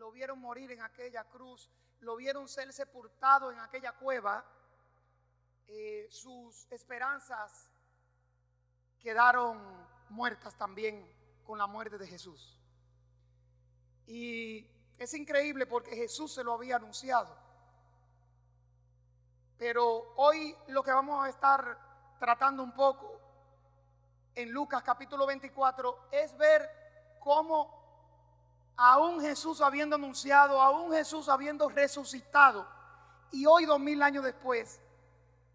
lo 0.00 0.10
vieron 0.10 0.40
morir 0.40 0.72
en 0.72 0.80
aquella 0.80 1.24
cruz, 1.24 1.68
lo 2.00 2.16
vieron 2.16 2.48
ser 2.48 2.72
sepultado 2.72 3.52
en 3.52 3.58
aquella 3.58 3.92
cueva, 3.92 4.42
eh, 5.66 6.08
sus 6.10 6.66
esperanzas 6.72 7.68
quedaron 8.98 9.60
muertas 10.08 10.56
también 10.56 11.06
con 11.44 11.58
la 11.58 11.66
muerte 11.66 11.98
de 11.98 12.06
Jesús. 12.06 12.58
Y 14.06 14.66
es 14.96 15.12
increíble 15.12 15.66
porque 15.66 15.94
Jesús 15.94 16.32
se 16.32 16.42
lo 16.42 16.54
había 16.54 16.76
anunciado. 16.76 17.36
Pero 19.58 20.14
hoy 20.16 20.56
lo 20.68 20.82
que 20.82 20.92
vamos 20.92 21.26
a 21.26 21.28
estar 21.28 22.16
tratando 22.18 22.62
un 22.62 22.72
poco 22.72 23.20
en 24.34 24.50
Lucas 24.50 24.82
capítulo 24.82 25.26
24 25.26 26.08
es 26.10 26.34
ver 26.38 27.18
cómo 27.20 27.79
aún 28.82 29.20
Jesús 29.20 29.60
habiendo 29.60 29.96
anunciado, 29.96 30.58
aún 30.58 30.90
Jesús 30.92 31.28
habiendo 31.28 31.68
resucitado, 31.68 32.66
y 33.30 33.44
hoy 33.44 33.66
dos 33.66 33.78
mil 33.78 34.02
años 34.02 34.24
después, 34.24 34.80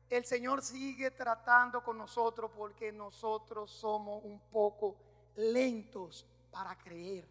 el 0.09 0.23
Señor 0.25 0.61
sigue 0.61 1.09
tratando 1.09 1.83
con 1.83 1.97
nosotros 1.97 2.51
porque 2.55 2.91
nosotros 2.91 3.71
somos 3.71 4.23
un 4.23 4.39
poco 4.51 4.95
lentos 5.37 6.23
para 6.51 6.77
creer. 6.77 7.27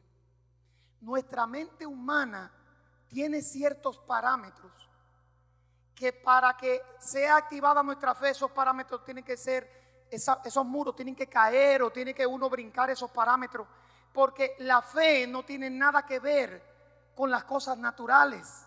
Nuestra 1.00 1.46
mente 1.46 1.86
humana 1.86 2.50
tiene 3.08 3.40
ciertos 3.40 3.96
parámetros 3.98 4.72
que 5.94 6.12
para 6.12 6.56
que 6.56 6.82
sea 6.98 7.36
activada 7.36 7.84
nuestra 7.84 8.16
fe, 8.16 8.30
esos 8.30 8.50
parámetros 8.50 9.04
tienen 9.04 9.22
que 9.22 9.36
ser, 9.36 10.08
esos 10.10 10.66
muros 10.66 10.96
tienen 10.96 11.14
que 11.14 11.28
caer 11.28 11.84
o 11.84 11.90
tiene 11.92 12.12
que 12.12 12.26
uno 12.26 12.50
brincar 12.50 12.90
esos 12.90 13.12
parámetros, 13.12 13.68
porque 14.14 14.54
la 14.60 14.80
fe 14.80 15.26
no 15.26 15.44
tiene 15.44 15.68
nada 15.68 16.06
que 16.06 16.20
ver 16.20 16.62
con 17.16 17.30
las 17.30 17.44
cosas 17.44 17.76
naturales. 17.76 18.64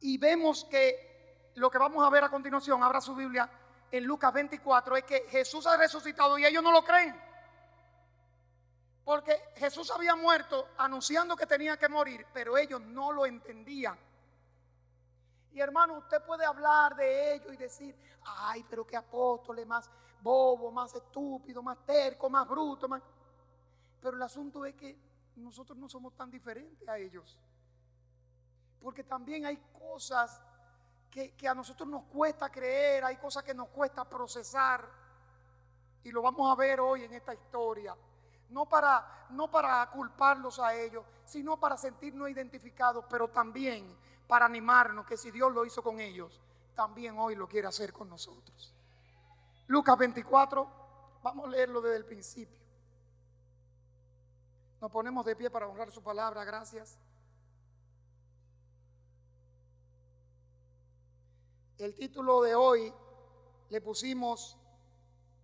Y 0.00 0.18
vemos 0.18 0.66
que 0.66 1.50
lo 1.54 1.70
que 1.70 1.78
vamos 1.78 2.06
a 2.06 2.10
ver 2.10 2.22
a 2.22 2.28
continuación, 2.28 2.82
abra 2.82 3.00
su 3.00 3.14
Biblia 3.14 3.48
en 3.90 4.04
Lucas 4.04 4.32
24, 4.34 4.98
es 4.98 5.04
que 5.04 5.20
Jesús 5.30 5.66
ha 5.66 5.78
resucitado 5.78 6.36
y 6.36 6.44
ellos 6.44 6.62
no 6.62 6.70
lo 6.70 6.84
creen. 6.84 7.18
Porque 9.06 9.52
Jesús 9.56 9.90
había 9.90 10.14
muerto 10.14 10.68
anunciando 10.76 11.34
que 11.34 11.46
tenía 11.46 11.78
que 11.78 11.88
morir, 11.88 12.26
pero 12.34 12.58
ellos 12.58 12.82
no 12.82 13.12
lo 13.12 13.24
entendían. 13.24 13.98
Y 15.52 15.60
hermano, 15.60 15.94
usted 15.94 16.22
puede 16.22 16.44
hablar 16.44 16.94
de 16.94 17.36
ellos 17.36 17.54
y 17.54 17.56
decir, 17.56 17.96
ay, 18.22 18.66
pero 18.68 18.86
qué 18.86 18.98
apóstoles 18.98 19.66
más 19.66 19.88
bobo, 20.20 20.70
más 20.70 20.94
estúpido, 20.94 21.62
más 21.62 21.78
terco, 21.86 22.28
más 22.28 22.46
bruto, 22.46 22.86
más... 22.86 23.00
Pero 24.00 24.16
el 24.16 24.22
asunto 24.22 24.64
es 24.64 24.74
que 24.74 24.98
nosotros 25.36 25.76
no 25.78 25.88
somos 25.88 26.14
tan 26.14 26.30
diferentes 26.30 26.88
a 26.88 26.98
ellos. 26.98 27.38
Porque 28.80 29.04
también 29.04 29.46
hay 29.46 29.56
cosas 29.78 30.40
que, 31.10 31.34
a 31.48 31.54
nosotros 31.54 31.88
nos 31.88 32.04
cuesta 32.04 32.50
creer, 32.50 33.04
hay 33.04 33.16
cosas 33.16 33.42
que 33.42 33.54
nos 33.54 33.68
cuesta 33.68 34.04
procesar. 34.04 34.88
Y 36.04 36.12
lo 36.12 36.22
vamos 36.22 36.50
a 36.50 36.54
ver 36.54 36.80
hoy 36.80 37.04
en 37.04 37.14
esta 37.14 37.34
historia 37.34 37.96
no 38.50 38.66
para, 38.66 39.26
no 39.30 39.50
para 39.50 39.88
culparlos 39.90 40.58
a 40.58 40.74
ellos, 40.74 41.04
sino 41.24 41.58
para 41.58 41.76
sentirnos 41.76 42.30
identificados, 42.30 43.04
pero 43.08 43.28
también 43.28 43.96
para 44.26 44.46
animarnos 44.46 45.06
que 45.06 45.16
si 45.16 45.30
Dios 45.30 45.52
lo 45.52 45.64
hizo 45.64 45.82
con 45.82 46.00
ellos, 46.00 46.40
también 46.74 47.18
hoy 47.18 47.34
lo 47.34 47.48
quiere 47.48 47.68
hacer 47.68 47.92
con 47.92 48.08
nosotros. 48.08 48.74
Lucas 49.66 49.98
24, 49.98 51.18
vamos 51.22 51.46
a 51.46 51.50
leerlo 51.50 51.80
desde 51.80 51.96
el 51.96 52.04
principio. 52.04 52.65
Nos 54.86 54.92
ponemos 54.92 55.26
de 55.26 55.34
pie 55.34 55.50
para 55.50 55.66
honrar 55.66 55.90
su 55.90 56.00
palabra, 56.00 56.44
gracias. 56.44 56.96
El 61.76 61.92
título 61.96 62.40
de 62.40 62.54
hoy 62.54 62.94
le 63.68 63.80
pusimos 63.80 64.56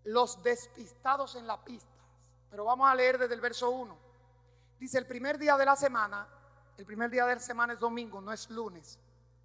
Los 0.04 0.40
despistados 0.44 1.34
en 1.34 1.48
la 1.48 1.60
pista. 1.64 1.90
Pero 2.50 2.66
vamos 2.66 2.88
a 2.88 2.94
leer 2.94 3.18
desde 3.18 3.34
el 3.34 3.40
verso 3.40 3.68
1. 3.70 3.98
Dice, 4.78 4.98
el 4.98 5.08
primer 5.08 5.38
día 5.38 5.56
de 5.56 5.64
la 5.64 5.74
semana, 5.74 6.24
el 6.78 6.86
primer 6.86 7.10
día 7.10 7.26
de 7.26 7.34
la 7.34 7.40
semana 7.40 7.72
es 7.72 7.80
domingo, 7.80 8.20
no 8.20 8.32
es 8.32 8.48
lunes, 8.48 8.96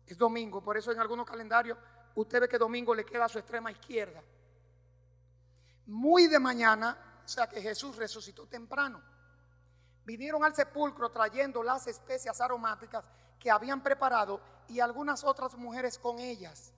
es 0.05 0.15
domingo. 0.15 0.61
Por 0.61 0.77
eso 0.77 0.91
en 0.91 0.99
algunos 0.99 1.25
calendarios 1.25 1.75
usted 2.13 2.41
ve 2.41 2.47
que 2.47 2.59
domingo 2.59 2.93
le 2.93 3.03
queda 3.03 3.25
a 3.25 3.29
su 3.29 3.39
extrema 3.39 3.71
izquierda. 3.71 4.21
Muy 5.87 6.27
de 6.27 6.37
mañana, 6.37 7.23
o 7.25 7.27
sea 7.27 7.49
que 7.49 7.59
Jesús 7.63 7.95
resucitó 7.95 8.45
temprano. 8.45 9.16
Vinieron 10.07 10.43
al 10.43 10.55
sepulcro 10.55 11.11
trayendo 11.11 11.61
las 11.61 11.85
especias 11.85 12.39
aromáticas 12.39 13.03
que 13.37 13.51
habían 13.51 13.83
preparado 13.83 14.39
y 14.69 14.79
algunas 14.79 15.23
otras 15.23 15.53
mujeres 15.55 15.99
con 15.99 16.17
ellas. 16.17 16.71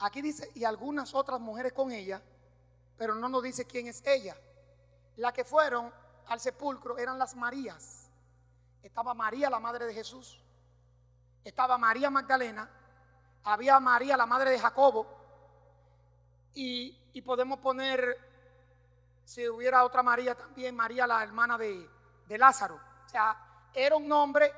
Aquí 0.00 0.20
dice, 0.20 0.50
y 0.54 0.64
algunas 0.64 1.14
otras 1.14 1.40
mujeres 1.40 1.72
con 1.72 1.92
ellas 1.92 2.20
pero 3.00 3.14
no 3.14 3.30
nos 3.30 3.42
dice 3.42 3.64
quién 3.64 3.86
es 3.86 4.02
ella. 4.04 4.36
La 5.16 5.32
que 5.32 5.42
fueron 5.42 5.90
al 6.26 6.38
sepulcro 6.38 6.98
eran 6.98 7.18
las 7.18 7.34
Marías. 7.34 8.10
Estaba 8.82 9.14
María, 9.14 9.48
la 9.48 9.58
madre 9.58 9.86
de 9.86 9.94
Jesús. 9.94 10.38
Estaba 11.42 11.78
María 11.78 12.10
Magdalena. 12.10 12.68
Había 13.44 13.80
María, 13.80 14.18
la 14.18 14.26
madre 14.26 14.50
de 14.50 14.58
Jacobo. 14.58 15.06
Y, 16.52 17.22
podemos 17.24 17.60
poner, 17.60 18.18
si 19.30 19.48
hubiera 19.48 19.84
otra 19.84 20.02
María 20.02 20.34
también, 20.34 20.74
María, 20.74 21.06
la 21.06 21.22
hermana 21.22 21.56
de, 21.56 21.88
de 22.26 22.36
Lázaro. 22.36 22.74
O 22.74 23.08
sea, 23.08 23.68
era 23.72 23.94
un 23.94 24.08
nombre 24.08 24.52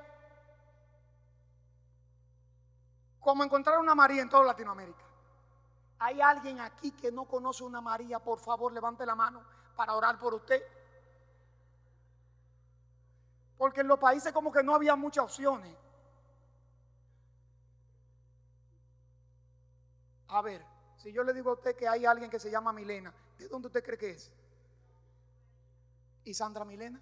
como 3.20 3.44
encontrar 3.44 3.78
una 3.78 3.94
María 3.94 4.22
en 4.22 4.30
toda 4.30 4.44
Latinoamérica. 4.44 5.04
¿Hay 5.98 6.22
alguien 6.22 6.58
aquí 6.60 6.92
que 6.92 7.12
no 7.12 7.26
conoce 7.26 7.64
una 7.64 7.82
María? 7.82 8.18
Por 8.18 8.40
favor, 8.40 8.72
levante 8.72 9.04
la 9.04 9.14
mano 9.14 9.44
para 9.76 9.94
orar 9.94 10.18
por 10.18 10.32
usted. 10.32 10.62
Porque 13.58 13.82
en 13.82 13.88
los 13.88 13.98
países 13.98 14.32
como 14.32 14.50
que 14.50 14.62
no 14.62 14.74
había 14.74 14.96
muchas 14.96 15.24
opciones. 15.24 15.76
A 20.28 20.40
ver, 20.40 20.64
si 20.96 21.12
yo 21.12 21.22
le 21.24 21.34
digo 21.34 21.50
a 21.50 21.54
usted 21.54 21.76
que 21.76 21.86
hay 21.86 22.06
alguien 22.06 22.30
que 22.30 22.40
se 22.40 22.50
llama 22.50 22.72
Milena, 22.72 23.12
¿de 23.36 23.48
dónde 23.48 23.66
usted 23.66 23.84
cree 23.84 23.98
que 23.98 24.10
es? 24.12 24.32
¿Y 26.24 26.34
Sandra 26.34 26.64
Milena? 26.64 27.00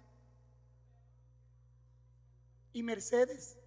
¿Y 2.73 2.83
Mercedes? 2.83 3.57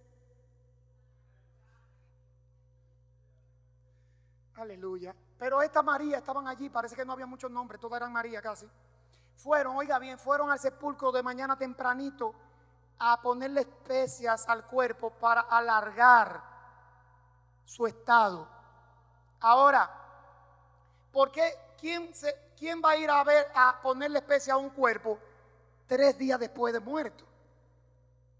Aleluya. 4.55 5.15
Pero 5.37 5.61
esta 5.61 5.81
María 5.83 6.17
estaban 6.17 6.47
allí, 6.47 6.69
parece 6.69 6.95
que 6.95 7.05
no 7.05 7.13
había 7.13 7.25
muchos 7.25 7.51
nombres, 7.51 7.79
todas 7.79 7.97
eran 7.97 8.11
María 8.11 8.41
casi. 8.41 8.69
Fueron, 9.35 9.75
oiga 9.75 9.99
bien, 9.99 10.17
fueron 10.17 10.49
al 10.49 10.59
sepulcro 10.59 11.11
de 11.11 11.21
mañana 11.21 11.57
tempranito 11.57 12.33
a 12.97 13.21
ponerle 13.21 13.61
especias 13.61 14.47
al 14.47 14.65
cuerpo 14.65 15.11
para 15.11 15.41
alargar 15.41 16.41
su 17.65 17.85
estado. 17.85 18.47
Ahora, 19.41 19.89
¿por 21.11 21.31
qué? 21.31 21.53
¿Quién, 21.77 22.15
se, 22.15 22.33
quién 22.57 22.81
va 22.83 22.91
a 22.91 22.97
ir 22.97 23.09
a 23.09 23.23
ver 23.23 23.51
a 23.53 23.79
ponerle 23.81 24.19
especias 24.19 24.55
a 24.55 24.57
un 24.57 24.69
cuerpo 24.69 25.19
tres 25.87 26.17
días 26.17 26.39
después 26.39 26.73
de 26.73 26.79
muerto? 26.79 27.25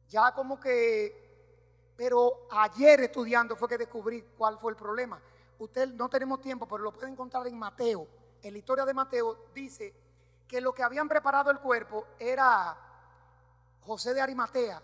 Ya 0.09 0.33
como 0.33 0.59
que, 0.59 1.93
pero 1.95 2.47
ayer 2.51 3.01
estudiando 3.01 3.55
fue 3.55 3.69
que 3.69 3.77
descubrí 3.77 4.23
cuál 4.37 4.57
fue 4.59 4.71
el 4.71 4.77
problema 4.77 5.21
usted 5.59 5.93
no 5.93 6.09
tenemos 6.09 6.41
tiempo, 6.41 6.67
pero 6.67 6.83
lo 6.83 6.91
puede 6.91 7.09
encontrar 7.09 7.47
en 7.47 7.57
Mateo. 7.57 8.07
En 8.41 8.53
la 8.53 8.59
historia 8.59 8.85
de 8.85 8.93
Mateo 8.93 9.47
dice 9.53 9.93
que 10.47 10.61
lo 10.61 10.73
que 10.73 10.83
habían 10.83 11.07
preparado 11.07 11.49
el 11.51 11.59
cuerpo 11.59 12.07
era 12.19 12.77
José 13.81 14.13
de 14.13 14.21
Arimatea 14.21 14.81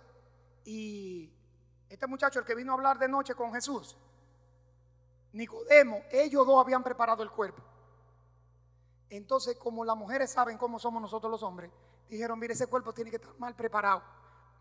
y 0.63 1.31
este 1.89 2.07
muchacho, 2.07 2.39
el 2.39 2.45
que 2.45 2.55
vino 2.55 2.71
a 2.71 2.75
hablar 2.75 2.97
de 2.97 3.07
noche 3.07 3.35
con 3.35 3.53
Jesús, 3.53 3.97
Nicodemo, 5.33 6.03
ellos 6.11 6.45
dos 6.45 6.59
habían 6.61 6.83
preparado 6.83 7.23
el 7.23 7.31
cuerpo. 7.31 7.61
Entonces, 9.09 9.57
como 9.57 9.83
las 9.83 9.97
mujeres 9.97 10.31
saben 10.31 10.57
cómo 10.57 10.79
somos 10.79 11.01
nosotros 11.01 11.29
los 11.29 11.43
hombres, 11.43 11.69
dijeron, 12.15 12.37
mire, 12.37 12.53
ese 12.53 12.67
cuerpo 12.67 12.93
tiene 12.93 13.09
que 13.09 13.15
estar 13.15 13.33
mal 13.39 13.55
preparado. 13.55 14.03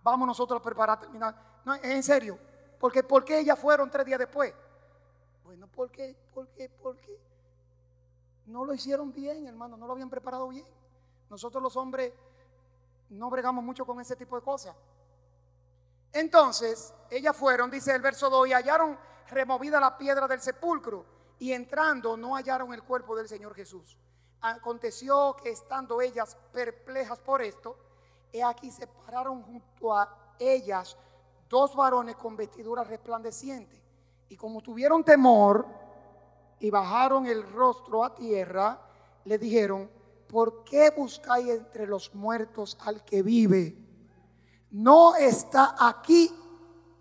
Vamos 0.02 0.26
nosotros 0.26 0.60
a 0.60 0.62
preparar, 0.62 1.00
terminar. 1.00 1.60
No, 1.64 1.74
en 1.74 2.02
serio, 2.02 2.38
porque 2.78 3.02
¿por 3.02 3.24
qué 3.24 3.40
ellas 3.40 3.58
fueron 3.58 3.90
tres 3.90 4.06
días 4.06 4.18
después? 4.18 4.54
Bueno, 5.44 5.66
¿por 5.66 5.90
qué? 5.90 6.16
¿Por 6.32 6.48
qué? 6.48 6.68
¿Por 6.68 6.96
qué? 6.96 7.20
No 8.46 8.64
lo 8.64 8.72
hicieron 8.72 9.12
bien, 9.12 9.46
hermano, 9.46 9.76
no 9.76 9.86
lo 9.86 9.92
habían 9.92 10.08
preparado 10.08 10.48
bien. 10.48 10.66
Nosotros 11.28 11.62
los 11.62 11.76
hombres 11.76 12.12
no 13.10 13.28
bregamos 13.28 13.62
mucho 13.62 13.84
con 13.84 14.00
ese 14.00 14.16
tipo 14.16 14.36
de 14.36 14.42
cosas. 14.42 14.74
Entonces, 16.12 16.94
ellas 17.10 17.36
fueron, 17.36 17.70
dice 17.70 17.94
el 17.94 18.02
verso 18.02 18.30
2, 18.30 18.48
y 18.48 18.52
hallaron 18.52 18.98
removida 19.28 19.78
la 19.78 19.96
piedra 19.96 20.26
del 20.26 20.40
sepulcro, 20.40 21.04
y 21.38 21.52
entrando 21.52 22.16
no 22.16 22.36
hallaron 22.36 22.72
el 22.72 22.82
cuerpo 22.82 23.16
del 23.16 23.28
Señor 23.28 23.54
Jesús. 23.54 23.98
Aconteció 24.42 25.36
que 25.42 25.50
estando 25.50 26.00
ellas 26.00 26.36
perplejas 26.52 27.18
por 27.18 27.42
esto, 27.42 27.76
he 28.32 28.42
aquí 28.42 28.70
se 28.70 28.86
pararon 28.86 29.42
junto 29.42 29.94
a 29.94 30.34
ellas 30.38 30.96
dos 31.48 31.74
varones 31.74 32.16
con 32.16 32.36
vestiduras 32.36 32.86
resplandecientes. 32.86 33.80
Y 34.28 34.36
como 34.36 34.62
tuvieron 34.62 35.04
temor 35.04 35.66
y 36.58 36.70
bajaron 36.70 37.26
el 37.26 37.42
rostro 37.52 38.04
a 38.04 38.14
tierra, 38.14 38.80
le 39.24 39.36
dijeron, 39.36 39.90
¿por 40.28 40.64
qué 40.64 40.90
buscáis 40.90 41.48
entre 41.48 41.86
los 41.86 42.14
muertos 42.14 42.78
al 42.80 43.04
que 43.04 43.22
vive? 43.22 43.76
No 44.70 45.16
está 45.16 45.74
aquí, 45.78 46.32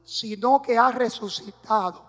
sino 0.03 0.61
que 0.61 0.77
ha 0.77 0.91
resucitado. 0.91 2.03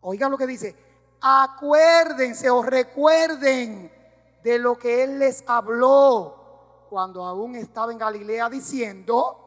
Oigan 0.00 0.30
lo 0.30 0.38
que 0.38 0.46
dice, 0.46 0.74
acuérdense 1.20 2.48
o 2.48 2.62
recuerden 2.62 3.97
de 4.42 4.58
lo 4.58 4.78
que 4.78 5.04
Él 5.04 5.18
les 5.18 5.44
habló 5.46 6.86
cuando 6.88 7.24
aún 7.24 7.54
estaba 7.56 7.92
en 7.92 7.98
Galilea 7.98 8.48
diciendo, 8.48 9.44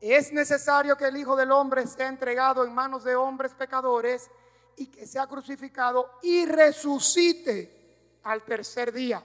es 0.00 0.32
necesario 0.32 0.96
que 0.96 1.06
el 1.06 1.16
Hijo 1.16 1.36
del 1.36 1.52
Hombre 1.52 1.86
sea 1.86 2.08
entregado 2.08 2.64
en 2.64 2.74
manos 2.74 3.04
de 3.04 3.14
hombres 3.14 3.54
pecadores 3.54 4.30
y 4.76 4.86
que 4.86 5.06
sea 5.06 5.26
crucificado 5.26 6.10
y 6.22 6.44
resucite 6.46 8.18
al 8.24 8.42
tercer 8.42 8.92
día. 8.92 9.24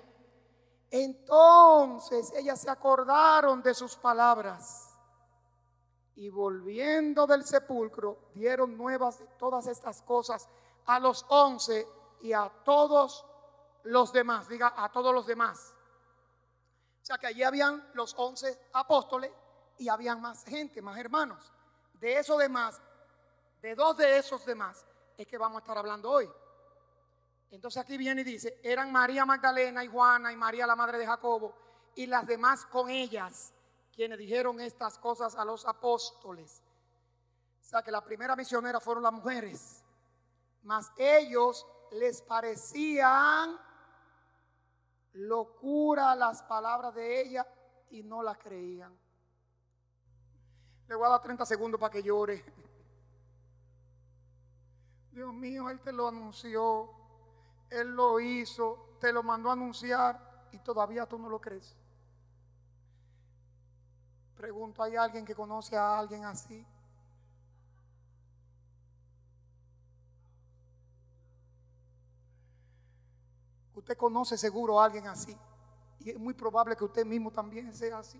Entonces 0.90 2.31
ellas 2.36 2.62
se 2.62 2.69
acordaron 2.69 3.62
de 3.62 3.74
sus 3.74 3.96
palabras 3.96 4.96
y 6.16 6.30
volviendo 6.30 7.28
del 7.28 7.44
sepulcro 7.44 8.30
dieron 8.34 8.78
nuevas 8.78 9.19
de 9.19 9.28
todas 9.38 9.68
estas 9.68 10.02
cosas 10.02 10.48
a 10.86 11.00
los 11.00 11.25
once 11.30 11.88
y 12.22 12.34
a 12.34 12.50
todos 12.64 13.25
los 13.88 14.13
demás. 14.13 14.48
Diga 14.48 14.74
a 14.75 14.92
todos 14.92 15.13
los 15.13 15.25
demás. 15.25 15.74
O 17.01 17.06
sea 17.06 17.18
que 17.18 17.28
allí 17.28 17.44
habían 17.44 17.89
los 17.94 18.13
once 18.18 18.68
apóstoles 18.74 19.31
y 19.78 19.89
habían 19.89 20.22
más 20.22 20.44
gente, 20.44 20.81
más 20.81 20.98
hermanos. 20.98 21.51
De 21.94 22.19
esos 22.19 22.38
demás, 22.38 22.81
de 23.62 23.75
dos 23.75 23.98
de 23.98 24.18
esos 24.18 24.45
demás, 24.45 24.86
es 25.18 25.25
que 25.25 25.38
vamos 25.38 25.57
a 25.57 25.60
estar 25.60 25.78
hablando 25.78 26.12
hoy. 26.12 26.30
Entonces 27.50 27.81
aquí 27.81 27.98
viene 27.98 28.22
y 28.22 28.25
dice, 28.25 28.60
eran 28.62 28.92
María 28.92 29.25
Magdalena 29.25 29.84
y 29.84 29.88
Juana 29.88 30.31
y 30.31 30.36
María 30.36 30.68
la 30.68 30.75
madre 30.75 30.98
de 30.98 31.07
Jacobo 31.07 31.56
y 31.95 32.06
las 32.06 32.28
demás 32.28 32.66
con 32.66 32.90
ellas, 32.90 33.54
quienes 33.94 34.18
dijeron 34.18 34.60
estas 34.60 35.00
cosas 35.00 35.36
a 35.36 35.45
los 35.45 35.66
apóstoles. 35.66 36.62
O 37.62 37.63
sea 37.63 37.81
que 37.81 37.92
la 37.92 38.04
primera 38.04 38.36
misionera 38.36 38.80
fueron 38.80 39.04
las 39.04 39.13
mujeres, 39.13 39.83
mas 40.63 40.92
ellos 40.98 41.66
les 41.92 42.22
parecían 42.22 43.57
locura 45.18 46.16
las 46.16 46.44
palabras 46.44 46.94
de 46.94 47.22
ella 47.22 47.48
y 47.90 48.04
no 48.04 48.22
las 48.22 48.38
creían. 48.38 48.96
Le 50.88 50.96
voy 50.96 51.06
a 51.06 51.10
dar 51.10 51.22
30 51.22 51.46
segundos 51.46 51.80
para 51.80 51.92
que 51.92 52.04
llore. 52.04 52.46
Dios 55.12 55.34
mío, 55.34 55.69
Él 55.69 55.80
te 55.81 55.92
lo 55.92 56.08
anunció, 56.08 56.92
Él 57.69 57.96
lo 57.96 58.19
hizo, 58.19 58.98
te 59.00 59.12
lo 59.12 59.24
mandó 59.24 59.50
a 59.50 59.54
anunciar 59.54 60.48
y 60.52 60.60
todavía 60.60 61.08
tú 61.08 61.18
no 61.18 61.30
lo 61.30 61.42
crees. 61.42 61.75
Pregunto, 64.36 64.84
¿hay 64.84 64.96
alguien 64.96 65.25
que 65.25 65.34
conoce 65.34 65.75
a 65.75 65.98
alguien 65.98 66.25
así? 66.25 66.66
Usted 73.77 73.95
conoce 73.95 74.39
seguro 74.39 74.81
a 74.81 74.85
alguien 74.85 75.06
así. 75.07 75.38
Y 76.00 76.09
es 76.09 76.18
muy 76.18 76.33
probable 76.33 76.75
que 76.75 76.83
usted 76.83 77.06
mismo 77.06 77.29
también 77.29 77.71
sea 77.75 78.00
así. 78.00 78.19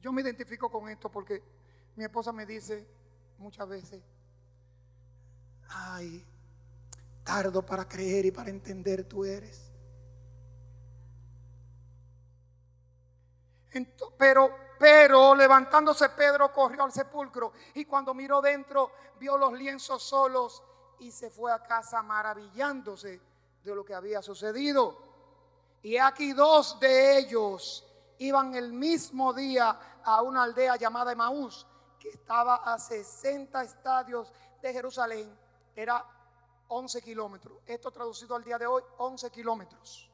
Yo 0.00 0.12
me 0.12 0.20
identifico 0.20 0.68
con 0.68 0.88
esto 0.88 1.08
porque 1.08 1.40
mi 1.94 2.02
esposa 2.02 2.32
me 2.32 2.44
dice 2.44 2.84
muchas 3.38 3.68
veces, 3.68 4.02
ay, 5.68 6.26
tardo 7.22 7.64
para 7.64 7.86
creer 7.88 8.26
y 8.26 8.30
para 8.32 8.50
entender 8.50 9.04
tú 9.04 9.24
eres. 9.24 9.70
pero, 14.18 14.56
pero 14.78 15.36
levantándose 15.36 16.08
Pedro 16.10 16.52
corrió 16.52 16.82
al 16.82 16.92
sepulcro 16.92 17.52
y 17.74 17.84
cuando 17.84 18.12
miró 18.12 18.40
dentro 18.40 18.90
vio 19.20 19.38
los 19.38 19.52
lienzos 19.52 20.02
solos 20.02 20.62
y 20.98 21.12
se 21.12 21.30
fue 21.30 21.52
a 21.52 21.62
casa 21.62 22.02
maravillándose 22.02 23.33
de 23.64 23.74
lo 23.74 23.84
que 23.84 23.94
había 23.94 24.22
sucedido. 24.22 24.96
Y 25.82 25.96
aquí 25.96 26.32
dos 26.32 26.78
de 26.78 27.18
ellos 27.18 27.84
iban 28.18 28.54
el 28.54 28.72
mismo 28.72 29.32
día 29.32 30.00
a 30.04 30.22
una 30.22 30.42
aldea 30.42 30.76
llamada 30.76 31.12
Emaús, 31.12 31.66
que 31.98 32.10
estaba 32.10 32.56
a 32.56 32.78
60 32.78 33.62
estadios 33.62 34.32
de 34.60 34.72
Jerusalén. 34.72 35.36
Era 35.74 36.04
11 36.68 37.02
kilómetros. 37.02 37.58
Esto 37.66 37.90
traducido 37.90 38.36
al 38.36 38.44
día 38.44 38.58
de 38.58 38.66
hoy, 38.66 38.82
11 38.98 39.30
kilómetros. 39.30 40.10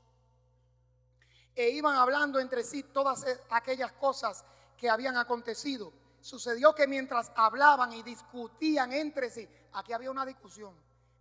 E 1.55 1.71
iban 1.71 1.97
hablando 1.97 2.39
entre 2.39 2.63
sí 2.63 2.85
todas 2.85 3.25
e, 3.27 3.41
aquellas 3.51 3.93
cosas 3.93 4.45
que 4.77 4.89
habían 4.89 5.17
acontecido. 5.17 5.93
Sucedió 6.21 6.75
que 6.75 6.87
mientras 6.87 7.33
hablaban 7.35 7.93
y 7.93 8.03
discutían 8.03 8.93
entre 8.93 9.31
sí, 9.31 9.49
aquí 9.73 9.93
había 9.93 10.11
una 10.11 10.25
discusión. 10.25 10.75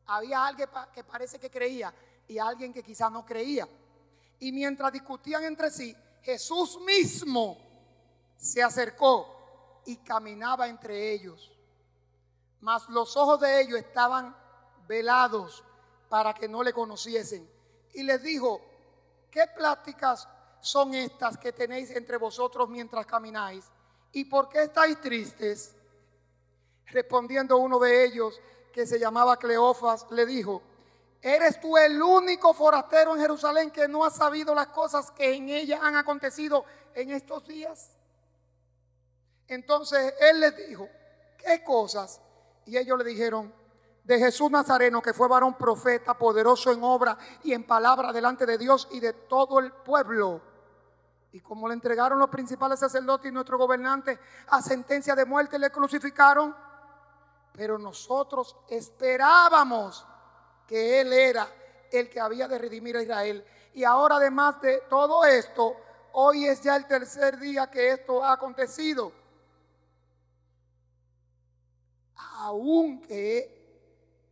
Había 0.05 0.45
alguien 0.45 0.69
que 0.93 1.03
parece 1.03 1.39
que 1.39 1.49
creía 1.49 1.93
y 2.29 2.37
alguien 2.37 2.71
que 2.71 2.83
quizás 2.83 3.11
no 3.11 3.25
creía. 3.25 3.67
Y 4.39 4.51
mientras 4.53 4.93
discutían 4.93 5.43
entre 5.43 5.69
sí, 5.69 5.93
Jesús 6.21 6.79
mismo 6.81 7.57
se 8.37 8.63
acercó 8.63 9.81
y 9.85 9.97
caminaba 9.97 10.67
entre 10.67 11.11
ellos. 11.11 11.51
Mas 12.61 12.87
los 12.89 13.17
ojos 13.17 13.41
de 13.41 13.61
ellos 13.61 13.79
estaban 13.79 14.35
velados 14.87 15.63
para 16.07 16.33
que 16.33 16.47
no 16.47 16.61
le 16.63 16.71
conociesen. 16.71 17.49
Y 17.93 18.03
les 18.03 18.21
dijo, 18.21 18.61
¿qué 19.31 19.45
pláticas 19.47 20.27
son 20.61 20.93
estas 20.93 21.37
que 21.37 21.51
tenéis 21.51 21.89
entre 21.91 22.17
vosotros 22.17 22.69
mientras 22.69 23.07
camináis? 23.07 23.65
¿Y 24.11 24.25
por 24.25 24.49
qué 24.49 24.63
estáis 24.63 25.01
tristes? 25.01 25.75
Respondiendo 26.85 27.57
uno 27.57 27.79
de 27.79 28.05
ellos, 28.05 28.39
que 28.71 28.85
se 28.85 28.99
llamaba 28.99 29.37
Cleofas, 29.37 30.05
le 30.11 30.27
dijo, 30.27 30.61
¿Eres 31.21 31.60
tú 31.60 31.77
el 31.77 32.01
único 32.01 32.54
forastero 32.54 33.13
en 33.13 33.21
Jerusalén 33.21 33.71
que 33.71 33.88
no 33.88 34.06
ha 34.06 34.10
sabido 34.10 34.56
las 34.56 34.68
cosas 34.68 35.12
que 35.12 35.33
en 35.36 35.50
ella 35.50 35.80
han 35.81 35.95
acontecido 35.95 36.63
en 36.94 37.12
estos 37.12 37.45
días? 37.45 37.91
Entonces 39.48 40.13
él 40.22 40.39
les 40.39 40.55
dijo, 40.55 40.88
¿qué 41.38 41.63
cosas? 41.63 42.22
Y 42.65 42.77
ellos 42.77 42.98
le 42.98 43.03
dijeron, 43.03 43.53
de 44.10 44.17
Jesús 44.17 44.50
Nazareno, 44.50 45.01
que 45.01 45.13
fue 45.13 45.27
varón 45.27 45.55
profeta, 45.55 46.15
poderoso 46.15 46.72
en 46.72 46.84
obra 46.84 47.15
y 47.43 47.53
en 47.53 47.63
palabra 47.63 48.12
delante 48.12 48.46
de 48.46 48.58
Dios 48.58 48.88
y 48.91 49.00
de 49.00 49.13
todo 49.13 49.60
el 49.60 49.72
pueblo. 49.72 50.41
Y 51.32 51.41
como 51.41 51.67
le 51.67 51.75
entregaron 51.75 52.17
los 52.17 52.29
principales 52.29 52.79
sacerdotes 52.79 53.29
y 53.29 53.34
nuestro 53.34 53.58
gobernante 53.58 54.20
a 54.48 54.62
sentencia 54.62 55.15
de 55.15 55.25
muerte, 55.25 55.60
le 55.60 55.70
crucificaron. 55.70 56.55
Pero 57.53 57.77
nosotros 57.77 58.55
esperábamos 58.67 60.08
que 60.69 61.01
Él 61.01 61.11
era 61.11 61.47
el 61.91 62.07
que 62.11 62.19
había 62.19 62.47
de 62.47 62.59
redimir 62.59 62.95
a 62.95 63.01
Israel. 63.01 63.43
Y 63.73 63.83
ahora 63.83 64.17
además 64.17 64.61
de 64.61 64.81
todo 64.88 65.25
esto, 65.25 65.75
hoy 66.11 66.45
es 66.45 66.61
ya 66.61 66.75
el 66.75 66.85
tercer 66.85 67.39
día 67.39 67.71
que 67.71 67.93
esto 67.93 68.23
ha 68.23 68.33
acontecido. 68.33 69.11
Aunque 72.35 73.57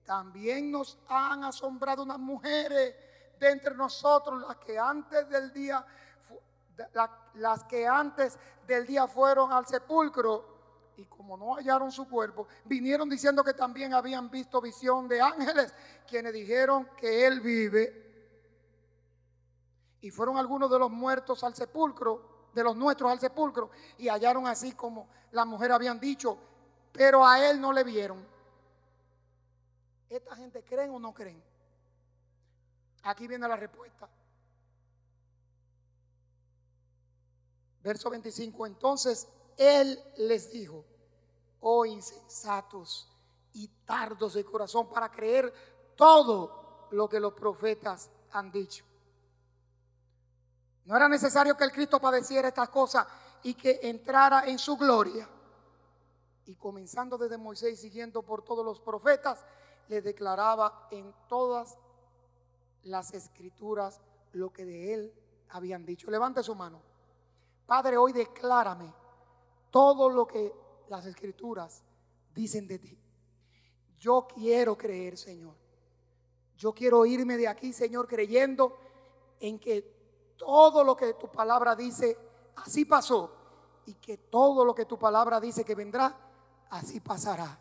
también 0.06 0.72
nos 0.72 1.00
han 1.10 1.44
asombrado 1.44 2.04
unas 2.04 2.20
mujeres 2.20 2.96
de 3.40 3.50
entre 3.50 3.74
nosotros, 3.74 4.40
las 4.48 4.58
que 4.58 4.78
antes 4.78 5.28
del 5.30 5.52
día, 5.52 5.84
las 7.34 7.64
que 7.64 7.88
antes 7.88 8.38
del 8.68 8.86
día 8.86 9.08
fueron 9.08 9.52
al 9.52 9.66
sepulcro 9.66 10.57
y 10.98 11.06
como 11.06 11.38
no 11.38 11.56
hallaron 11.56 11.92
su 11.92 12.10
cuerpo, 12.10 12.48
vinieron 12.66 13.08
diciendo 13.08 13.44
que 13.44 13.54
también 13.54 13.94
habían 13.94 14.32
visto 14.32 14.60
visión 14.60 15.08
de 15.08 15.22
ángeles, 15.22 15.74
quienes 16.08 16.34
dijeron 16.34 16.90
que 16.98 17.26
Él 17.28 17.40
vive. 17.40 18.04
Y 20.02 20.10
fueron 20.10 20.38
algunos 20.38 20.72
de 20.72 20.80
los 20.80 20.90
muertos 20.90 21.44
al 21.44 21.56
sepulcro, 21.56 22.50
de 22.54 22.64
los 22.64 22.76
nuestros 22.76 23.12
al 23.12 23.20
sepulcro, 23.20 23.70
y 24.00 24.08
hallaron 24.08 24.48
así 24.48 24.72
como 24.72 25.08
las 25.32 25.46
mujeres 25.46 25.76
habían 25.76 26.00
dicho, 26.00 26.38
pero 26.92 27.26
a 27.26 27.48
Él 27.48 27.62
no 27.62 27.72
le 27.72 27.84
vieron. 27.84 28.26
¿Esta 30.10 30.36
gente 30.36 30.64
creen 30.64 30.90
o 30.92 31.00
no 31.00 31.14
creen? 31.14 31.44
Aquí 33.04 33.28
viene 33.28 33.48
la 33.48 33.56
respuesta. 33.56 34.10
Verso 37.84 38.10
25. 38.10 38.66
Entonces 38.66 39.28
él 39.58 40.00
les 40.18 40.52
dijo, 40.52 40.86
oh 41.62 41.86
insensatos 41.86 43.10
y 43.54 43.68
tardos 43.86 44.36
de 44.36 44.46
corazón 44.46 44.88
para 44.88 45.10
creer 45.10 45.52
todo 45.96 46.88
lo 46.92 47.10
que 47.10 47.20
los 47.20 47.34
profetas 47.34 48.10
han 48.32 48.52
dicho. 48.52 48.86
No 50.86 50.96
era 50.96 51.10
necesario 51.10 51.58
que 51.58 51.64
el 51.64 51.72
Cristo 51.72 52.00
padeciera 52.00 52.48
estas 52.48 52.70
cosas 52.70 53.06
y 53.44 53.56
que 53.56 53.80
entrara 53.84 54.46
en 54.46 54.58
su 54.60 54.78
gloria. 54.78 55.28
Y 56.46 56.56
comenzando 56.56 57.18
desde 57.18 57.38
Moisés, 57.38 57.82
siguiendo 57.82 58.22
por 58.22 58.44
todos 58.44 58.64
los 58.64 58.80
profetas, 58.80 59.44
le 59.90 60.02
declaraba 60.02 60.88
en 60.92 61.14
todas 61.28 61.78
las 62.84 63.14
escrituras 63.14 64.00
lo 64.32 64.54
que 64.54 64.66
de 64.66 64.94
él 64.94 65.14
habían 65.50 65.86
dicho. 65.86 66.10
Levante 66.10 66.42
su 66.44 66.56
mano. 66.56 66.82
Padre, 67.66 67.98
hoy 67.98 68.14
declárame 68.14 68.94
todo 69.72 70.10
lo 70.10 70.28
que 70.28 70.54
las 70.90 71.06
escrituras 71.06 71.84
dicen 72.34 72.68
de 72.68 72.80
ti. 72.80 72.98
Yo 74.00 74.28
quiero 74.28 74.78
creer, 74.78 75.18
Señor. 75.18 75.56
Yo 76.56 76.74
quiero 76.74 77.06
irme 77.06 77.38
de 77.38 77.48
aquí, 77.48 77.74
Señor, 77.74 78.08
creyendo 78.08 78.78
en 79.40 79.60
que 79.60 80.34
todo 80.38 80.84
lo 80.84 80.96
que 80.96 81.14
tu 81.14 81.28
palabra 81.30 81.76
dice, 81.76 82.18
así 82.56 82.86
pasó. 82.86 83.34
Y 83.86 83.96
que 83.96 84.18
todo 84.18 84.66
lo 84.66 84.76
que 84.76 84.86
tu 84.86 84.98
palabra 84.98 85.40
dice 85.40 85.64
que 85.64 85.76
vendrá, 85.76 86.16
así 86.70 87.00
pasará. 87.00 87.60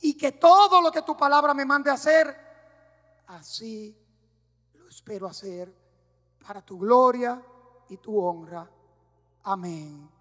Y 0.00 0.16
que 0.16 0.32
todo 0.32 0.80
lo 0.82 0.90
que 0.90 1.02
tu 1.02 1.16
palabra 1.16 1.54
me 1.54 1.64
mande 1.64 1.90
a 1.90 1.94
hacer, 1.94 2.36
así 3.28 3.96
lo 4.74 4.88
espero 4.88 5.26
hacer 5.26 5.72
para 6.46 6.62
tu 6.62 6.78
gloria 6.78 7.42
y 7.88 7.96
tu 7.96 8.18
honra. 8.18 8.68
Amén 9.44 10.15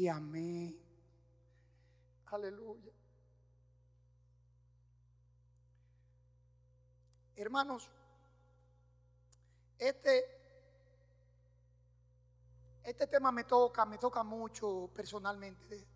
y 0.00 0.08
amén. 0.08 0.74
Aleluya. 2.24 2.90
Hermanos, 7.36 7.90
este 9.76 10.24
este 12.82 13.06
tema 13.08 13.30
me 13.30 13.44
toca, 13.44 13.84
me 13.84 13.98
toca 13.98 14.22
mucho 14.22 14.88
personalmente. 14.94 15.86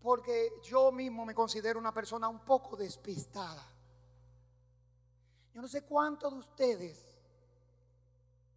Porque 0.00 0.60
yo 0.62 0.92
mismo 0.92 1.26
me 1.26 1.34
considero 1.34 1.80
una 1.80 1.92
persona 1.92 2.28
un 2.28 2.44
poco 2.44 2.76
despistada. 2.76 3.66
Yo 5.52 5.60
no 5.60 5.66
sé 5.66 5.82
cuántos 5.82 6.32
de 6.32 6.38
ustedes, 6.38 7.04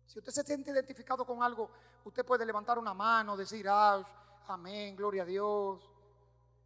si 0.06 0.20
usted 0.20 0.32
se 0.32 0.44
siente 0.44 0.70
identificado 0.70 1.26
con 1.26 1.42
algo, 1.42 1.72
usted 2.06 2.24
puede 2.24 2.46
levantar 2.46 2.78
una 2.78 2.94
mano, 2.94 3.36
decir, 3.36 3.68
ah, 3.68 4.02
amén, 4.48 4.96
gloria 4.96 5.24
a 5.24 5.26
Dios. 5.26 5.92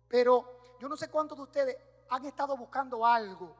Pero 0.07 0.75
yo 0.79 0.87
no 0.87 0.97
sé 0.97 1.09
cuántos 1.09 1.37
de 1.37 1.43
ustedes 1.43 1.77
han 2.09 2.25
estado 2.25 2.55
buscando 2.57 3.05
algo. 3.05 3.55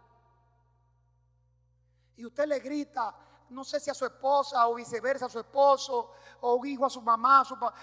Y 2.18 2.26
usted 2.26 2.46
le 2.48 2.60
grita, 2.60 3.16
no 3.50 3.64
sé 3.64 3.80
si 3.80 3.90
a 3.90 3.94
su 3.94 4.06
esposa 4.06 4.68
o 4.68 4.76
viceversa, 4.76 5.28
a 5.28 5.30
su 5.30 5.40
esposo 5.40 6.12
o 6.42 6.66
hijo 6.66 6.86
a 6.86 6.90
su 6.90 7.02
mamá, 7.02 7.46
su 7.46 7.58
papá. 7.58 7.78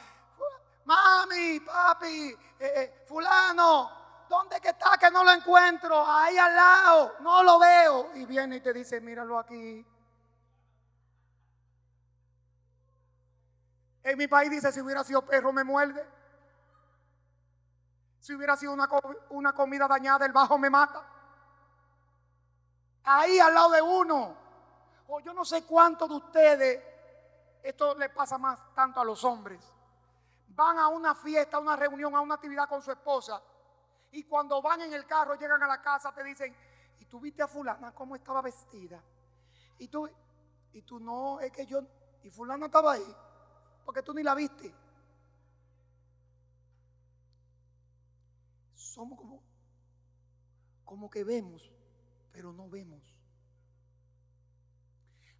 Mami, 0.84 1.60
papi, 1.60 2.28
eh, 2.28 2.36
eh, 2.60 3.04
fulano, 3.08 3.90
¿dónde 4.28 4.60
que 4.60 4.68
está 4.68 4.96
que 4.98 5.10
no 5.10 5.24
lo 5.24 5.32
encuentro? 5.32 6.04
Ahí 6.06 6.36
al 6.36 6.54
lado, 6.54 7.14
no 7.20 7.42
lo 7.42 7.58
veo. 7.58 8.10
Y 8.14 8.26
viene 8.26 8.56
y 8.56 8.60
te 8.60 8.74
dice, 8.74 9.00
míralo 9.00 9.38
aquí. 9.38 9.84
En 14.06 14.16
mi 14.16 14.28
país 14.28 14.48
dice, 14.48 14.70
si 14.70 14.80
hubiera 14.80 15.02
sido 15.02 15.26
perro 15.26 15.52
me 15.52 15.64
muerde. 15.64 16.08
Si 18.20 18.32
hubiera 18.32 18.56
sido 18.56 18.72
una, 18.72 18.88
una 19.30 19.52
comida 19.52 19.88
dañada, 19.88 20.24
el 20.24 20.30
bajo 20.30 20.56
me 20.58 20.70
mata. 20.70 21.04
Ahí 23.02 23.40
al 23.40 23.52
lado 23.52 23.70
de 23.70 23.82
uno. 23.82 24.36
O 25.08 25.18
yo 25.18 25.34
no 25.34 25.44
sé 25.44 25.64
cuántos 25.64 26.08
de 26.08 26.14
ustedes, 26.14 26.84
esto 27.64 27.96
le 27.96 28.08
pasa 28.10 28.38
más 28.38 28.60
tanto 28.76 29.00
a 29.00 29.04
los 29.04 29.24
hombres, 29.24 29.60
van 30.50 30.78
a 30.78 30.86
una 30.86 31.12
fiesta, 31.16 31.56
a 31.56 31.60
una 31.60 31.74
reunión, 31.74 32.14
a 32.14 32.20
una 32.20 32.34
actividad 32.34 32.68
con 32.68 32.80
su 32.82 32.92
esposa 32.92 33.42
y 34.12 34.22
cuando 34.22 34.62
van 34.62 34.82
en 34.82 34.92
el 34.92 35.04
carro, 35.04 35.34
llegan 35.34 35.64
a 35.64 35.66
la 35.66 35.82
casa, 35.82 36.14
te 36.14 36.22
dicen, 36.22 36.56
¿y 37.00 37.06
tú 37.06 37.18
viste 37.18 37.42
a 37.42 37.48
fulana 37.48 37.92
cómo 37.92 38.14
estaba 38.14 38.40
vestida? 38.40 39.02
Y 39.78 39.88
tú, 39.88 40.08
y 40.74 40.82
tú 40.82 41.00
no, 41.00 41.40
es 41.40 41.50
que 41.50 41.66
yo, 41.66 41.80
y 42.22 42.30
fulana 42.30 42.66
estaba 42.66 42.92
ahí, 42.92 43.16
porque 43.86 44.02
tú 44.02 44.12
ni 44.12 44.24
la 44.24 44.34
viste. 44.34 44.74
Somos 48.74 49.16
como, 49.16 49.40
como 50.84 51.08
que 51.08 51.22
vemos, 51.22 51.70
pero 52.32 52.52
no 52.52 52.68
vemos. 52.68 53.00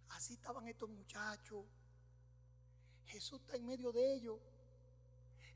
Así 0.09 0.33
estaban 0.35 0.65
estos 0.67 0.89
muchachos. 0.89 1.65
Jesús 3.07 3.41
está 3.41 3.57
en 3.57 3.65
medio 3.65 3.91
de 3.91 4.15
ellos. 4.15 4.39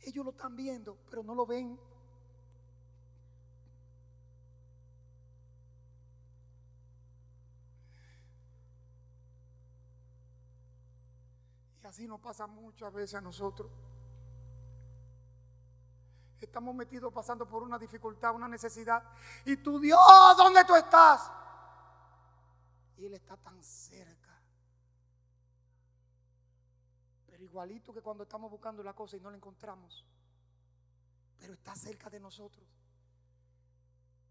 Ellos 0.01 0.25
lo 0.25 0.31
están 0.31 0.57
viendo, 0.57 0.97
pero 1.09 1.23
no 1.23 1.33
lo 1.33 1.45
ven. 1.45 1.79
Y 11.80 11.80
así 11.91 12.07
nos 12.07 12.21
pasa 12.21 12.47
muchas 12.47 12.93
veces 12.93 13.15
a 13.15 13.21
nosotros. 13.21 13.69
Estamos 16.39 16.73
metidos 16.73 17.13
pasando 17.13 17.45
por 17.45 17.63
una 17.63 17.77
dificultad, 17.77 18.33
una 18.33 18.47
necesidad. 18.47 19.03
Y 19.43 19.57
tú, 19.57 19.77
Dios, 19.77 19.99
¿dónde 20.37 20.63
tú 20.63 20.73
estás? 20.73 21.29
Y 22.97 23.05
Él 23.05 23.13
está 23.13 23.35
tan 23.37 23.61
cerca. 23.61 24.21
igualito 27.41 27.91
que 27.91 28.01
cuando 28.01 28.23
estamos 28.23 28.49
buscando 28.49 28.81
la 28.83 28.93
cosa 28.93 29.17
y 29.17 29.19
no 29.19 29.29
la 29.29 29.35
encontramos. 29.35 30.05
Pero 31.39 31.53
está 31.53 31.75
cerca 31.75 32.09
de 32.09 32.19
nosotros. 32.21 32.65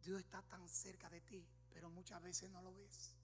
Dios 0.03 0.19
está 0.21 0.41
tan 0.43 0.67
cerca 0.67 1.11
de 1.11 1.21
ti, 1.21 1.47
pero 1.69 1.91
muchas 1.91 2.23
veces 2.23 2.49
no 2.49 2.63
lo 2.63 2.73
ves. 2.73 3.20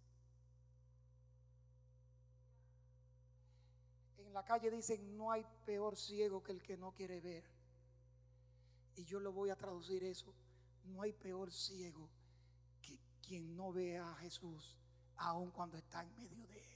En 4.19 4.33
la 4.33 4.45
calle 4.45 4.71
dicen, 4.71 5.17
no 5.17 5.31
hay 5.31 5.45
peor 5.65 5.97
ciego 5.97 6.43
que 6.43 6.53
el 6.53 6.63
que 6.63 6.77
no 6.77 6.93
quiere 6.93 7.21
ver. 7.21 7.45
Y 8.97 9.05
yo 9.05 9.21
lo 9.21 9.33
voy 9.33 9.51
a 9.51 9.57
traducir 9.57 10.03
eso. 10.05 10.33
No 10.85 11.03
hay 11.03 11.13
peor 11.13 11.53
ciego 11.53 12.09
que 12.81 12.99
quien 13.27 13.57
no 13.57 13.73
vea 13.73 14.11
a 14.11 14.15
Jesús, 14.17 14.77
aun 15.17 15.51
cuando 15.51 15.77
está 15.77 16.03
en 16.03 16.15
medio 16.17 16.47
de 16.47 16.59
él. 16.59 16.67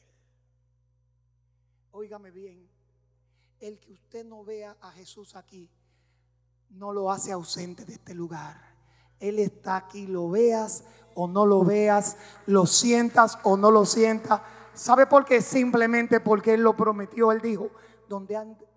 Óigame 1.93 2.31
bien, 2.31 2.69
el 3.61 3.79
que 3.79 3.93
usted 3.93 4.25
no 4.25 4.45
vea 4.45 4.77
a 4.81 4.91
Jesús 4.93 5.37
aquí, 5.37 5.69
no 6.71 6.93
lo 6.93 7.11
hace 7.11 7.33
ausente 7.33 7.85
de 7.85 7.95
este 7.95 8.15
lugar. 8.15 8.71
Él 9.19 9.39
está 9.39 9.77
aquí, 9.77 10.07
lo 10.07 10.31
veas 10.31 10.85
o 11.15 11.27
no 11.29 11.45
lo 11.45 11.65
veas, 11.65 12.17
lo 12.47 12.67
sientas 12.67 13.39
o 13.43 13.57
no 13.57 13.71
lo 13.71 13.85
sientas. 13.85 14.41
¿Sabe 14.81 15.07
por 15.07 15.27
qué? 15.27 15.43
Simplemente 15.43 16.21
porque 16.21 16.55
Él 16.55 16.63
lo 16.63 16.75
prometió. 16.75 17.33
Él 17.33 17.43
dijo, 17.43 17.71
donde 18.09 18.35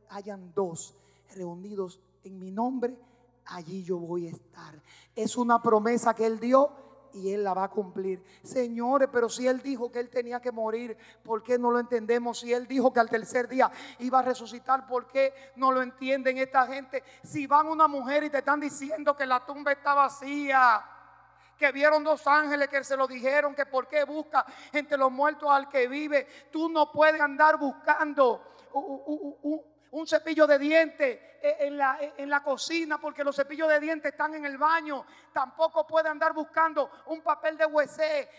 hayan 0.10 0.53
dos 0.53 0.98
reunidos 1.33 2.01
en 2.25 2.38
mi 2.39 2.51
nombre, 2.51 3.00
allí 3.45 3.86
yo 3.86 4.00
voy 4.00 4.27
a 4.27 4.31
estar. 4.31 4.83
Es 5.15 5.38
una 5.38 5.63
promesa 5.63 6.13
que 6.13 6.25
Él 6.25 6.41
dio 6.41 6.72
y 7.13 7.29
Él 7.29 7.45
la 7.45 7.53
va 7.53 7.63
a 7.63 7.69
cumplir. 7.69 8.22
Señores, 8.43 9.07
pero 9.13 9.29
si 9.29 9.48
Él 9.48 9.62
dijo 9.62 9.89
que 9.89 10.01
Él 10.01 10.10
tenía 10.10 10.41
que 10.41 10.51
morir, 10.51 10.98
¿por 11.24 11.41
qué 11.41 11.57
no 11.57 11.72
lo 11.72 11.79
entendemos? 11.79 12.41
Si 12.41 12.51
Él 12.51 12.67
dijo 12.67 12.91
que 12.91 13.00
al 13.00 13.10
tercer 13.10 13.48
día 13.48 13.72
iba 14.00 14.19
a 14.19 14.24
resucitar, 14.24 14.86
¿por 14.86 15.07
qué 15.07 15.33
no 15.55 15.72
lo 15.72 15.81
entienden 15.81 16.38
esta 16.38 16.67
gente? 16.67 17.01
Si 17.24 17.48
van 17.48 17.67
una 17.67 17.88
mujer 17.88 18.25
y 18.25 18.29
te 18.29 18.39
están 18.39 18.60
diciendo 18.60 19.15
que 19.15 19.25
la 19.25 19.45
tumba 19.45 19.72
está 19.72 19.93
vacía 19.93 20.83
que 21.63 21.72
vieron 21.72 22.03
dos 22.03 22.27
ángeles 22.27 22.67
que 22.67 22.84
se 22.84 22.98
lo 22.98 23.08
dijeron 23.08 23.55
que 23.55 23.65
por 23.65 23.88
qué 23.88 24.03
busca 24.03 24.46
entre 24.74 24.98
los 24.98 25.10
muertos 25.10 25.50
al 25.50 25.70
que 25.70 25.88
vive. 25.88 26.27
Tú 26.51 26.67
no 26.67 26.91
puedes 26.91 27.22
andar 27.22 27.55
buscando 27.55 28.58
un 29.91 30.05
cepillo 30.05 30.46
de 30.46 30.60
dientes 30.60 31.22
eh, 31.41 31.55
en 31.62 31.77
la, 31.77 31.98
eh, 32.01 32.15
en 32.17 32.29
la 32.29 32.43
cocina 32.43 33.00
porque 33.00 33.24
los 33.24 33.34
cepillos 33.34 33.70
de 33.70 33.79
dientes 33.79 34.12
están 34.12 34.34
en 34.34 34.43
el 34.43 34.58
baño. 34.58 35.05
Tampoco 35.32 35.88
puede 35.88 36.10
andar 36.10 36.34
buscando 36.34 36.91
un 37.05 37.22
papel 37.22 37.58
de 37.58 37.63
WC. 37.63 38.29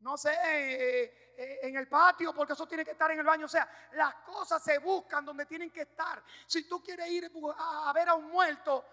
No 0.00 0.16
sé, 0.16 0.32
eh, 0.42 1.58
en 1.62 1.76
el 1.76 1.86
patio 1.86 2.34
porque 2.34 2.54
eso 2.54 2.66
tiene 2.66 2.84
que 2.84 2.90
estar 2.90 3.08
en 3.12 3.20
el 3.20 3.24
baño. 3.24 3.46
O 3.46 3.48
sea, 3.48 3.70
las 3.92 4.16
cosas 4.16 4.60
se 4.64 4.78
buscan 4.78 5.24
donde 5.24 5.46
tienen 5.46 5.70
que 5.70 5.82
estar. 5.82 6.20
Si 6.44 6.68
tú 6.68 6.82
quieres 6.82 7.08
ir 7.08 7.30
a 7.56 7.92
ver 7.94 8.08
a 8.08 8.14
un 8.14 8.30
muerto, 8.32 8.84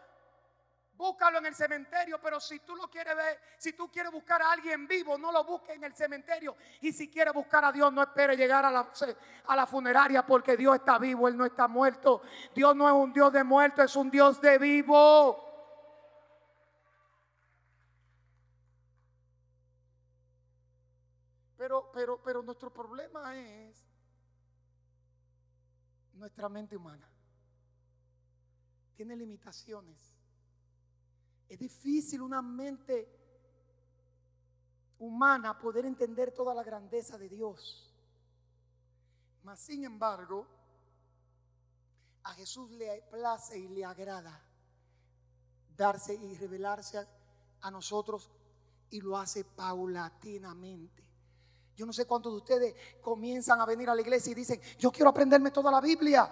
búscalo 0.95 1.39
en 1.39 1.47
el 1.47 1.55
cementerio, 1.55 2.19
pero 2.21 2.39
si 2.39 2.59
tú 2.59 2.75
lo 2.75 2.89
quieres 2.89 3.15
ver, 3.15 3.39
si 3.57 3.73
tú 3.73 3.91
quieres 3.91 4.11
buscar 4.11 4.41
a 4.41 4.51
alguien 4.51 4.87
vivo, 4.87 5.17
no 5.17 5.31
lo 5.31 5.43
busques 5.43 5.75
en 5.75 5.83
el 5.83 5.95
cementerio. 5.95 6.55
Y 6.81 6.91
si 6.91 7.09
quieres 7.09 7.33
buscar 7.33 7.65
a 7.65 7.71
Dios, 7.71 7.91
no 7.91 8.01
espere 8.01 8.35
llegar 8.35 8.65
a 8.65 8.71
la, 8.71 8.89
a 9.45 9.55
la 9.55 9.67
funeraria 9.67 10.25
porque 10.25 10.55
Dios 10.55 10.75
está 10.75 10.97
vivo, 10.97 11.27
Él 11.27 11.37
no 11.37 11.45
está 11.45 11.67
muerto. 11.67 12.21
Dios 12.53 12.75
no 12.75 12.87
es 12.87 12.93
un 12.93 13.11
Dios 13.13 13.33
de 13.33 13.43
muerto, 13.43 13.81
es 13.81 13.95
un 13.95 14.09
Dios 14.09 14.39
de 14.41 14.57
vivo. 14.57 15.49
Pero 21.57 21.91
pero, 21.93 22.21
pero 22.21 22.43
nuestro 22.43 22.73
problema 22.73 23.37
es 23.37 23.87
nuestra 26.13 26.49
mente 26.49 26.75
humana. 26.75 27.09
Tiene 28.95 29.15
limitaciones. 29.15 30.22
Es 31.49 31.59
difícil 31.59 32.21
una 32.21 32.41
mente 32.41 33.07
humana 34.99 35.57
poder 35.59 35.85
entender 35.85 36.31
toda 36.31 36.53
la 36.53 36.63
grandeza 36.63 37.17
de 37.17 37.29
Dios. 37.29 37.93
Mas, 39.43 39.59
sin 39.59 39.83
embargo, 39.83 40.47
a 42.23 42.33
Jesús 42.33 42.71
le 42.71 43.03
place 43.11 43.57
y 43.57 43.67
le 43.67 43.83
agrada 43.83 44.41
darse 45.75 46.13
y 46.13 46.35
revelarse 46.35 46.97
a, 46.97 47.07
a 47.61 47.71
nosotros 47.71 48.31
y 48.89 49.01
lo 49.01 49.17
hace 49.17 49.43
paulatinamente. 49.43 51.03
Yo 51.75 51.85
no 51.85 51.93
sé 51.93 52.05
cuántos 52.05 52.31
de 52.31 52.37
ustedes 52.37 52.75
comienzan 53.01 53.59
a 53.59 53.65
venir 53.65 53.89
a 53.89 53.95
la 53.95 54.01
iglesia 54.01 54.31
y 54.31 54.35
dicen, 54.35 54.61
yo 54.77 54.91
quiero 54.91 55.09
aprenderme 55.09 55.51
toda 55.51 55.71
la 55.71 55.81
Biblia. 55.81 56.31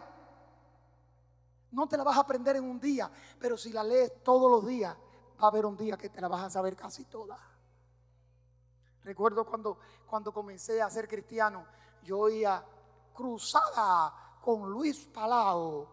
No 1.71 1.87
te 1.87 1.97
la 1.97 2.03
vas 2.03 2.17
a 2.17 2.21
aprender 2.21 2.55
en 2.57 2.65
un 2.65 2.79
día, 2.79 3.09
pero 3.39 3.57
si 3.57 3.71
la 3.71 3.83
lees 3.83 4.23
todos 4.23 4.51
los 4.51 4.67
días, 4.67 4.95
va 4.95 5.45
a 5.45 5.47
haber 5.47 5.65
un 5.65 5.77
día 5.77 5.97
que 5.97 6.09
te 6.09 6.21
la 6.21 6.27
vas 6.27 6.43
a 6.43 6.49
saber 6.49 6.75
casi 6.75 7.05
toda. 7.05 7.37
Recuerdo 9.03 9.45
cuando, 9.45 9.79
cuando 10.05 10.33
comencé 10.33 10.81
a 10.81 10.89
ser 10.89 11.07
cristiano, 11.07 11.65
yo 12.03 12.19
oía 12.19 12.63
cruzada 13.13 14.37
con 14.41 14.69
Luis 14.69 15.07
Palau. 15.07 15.87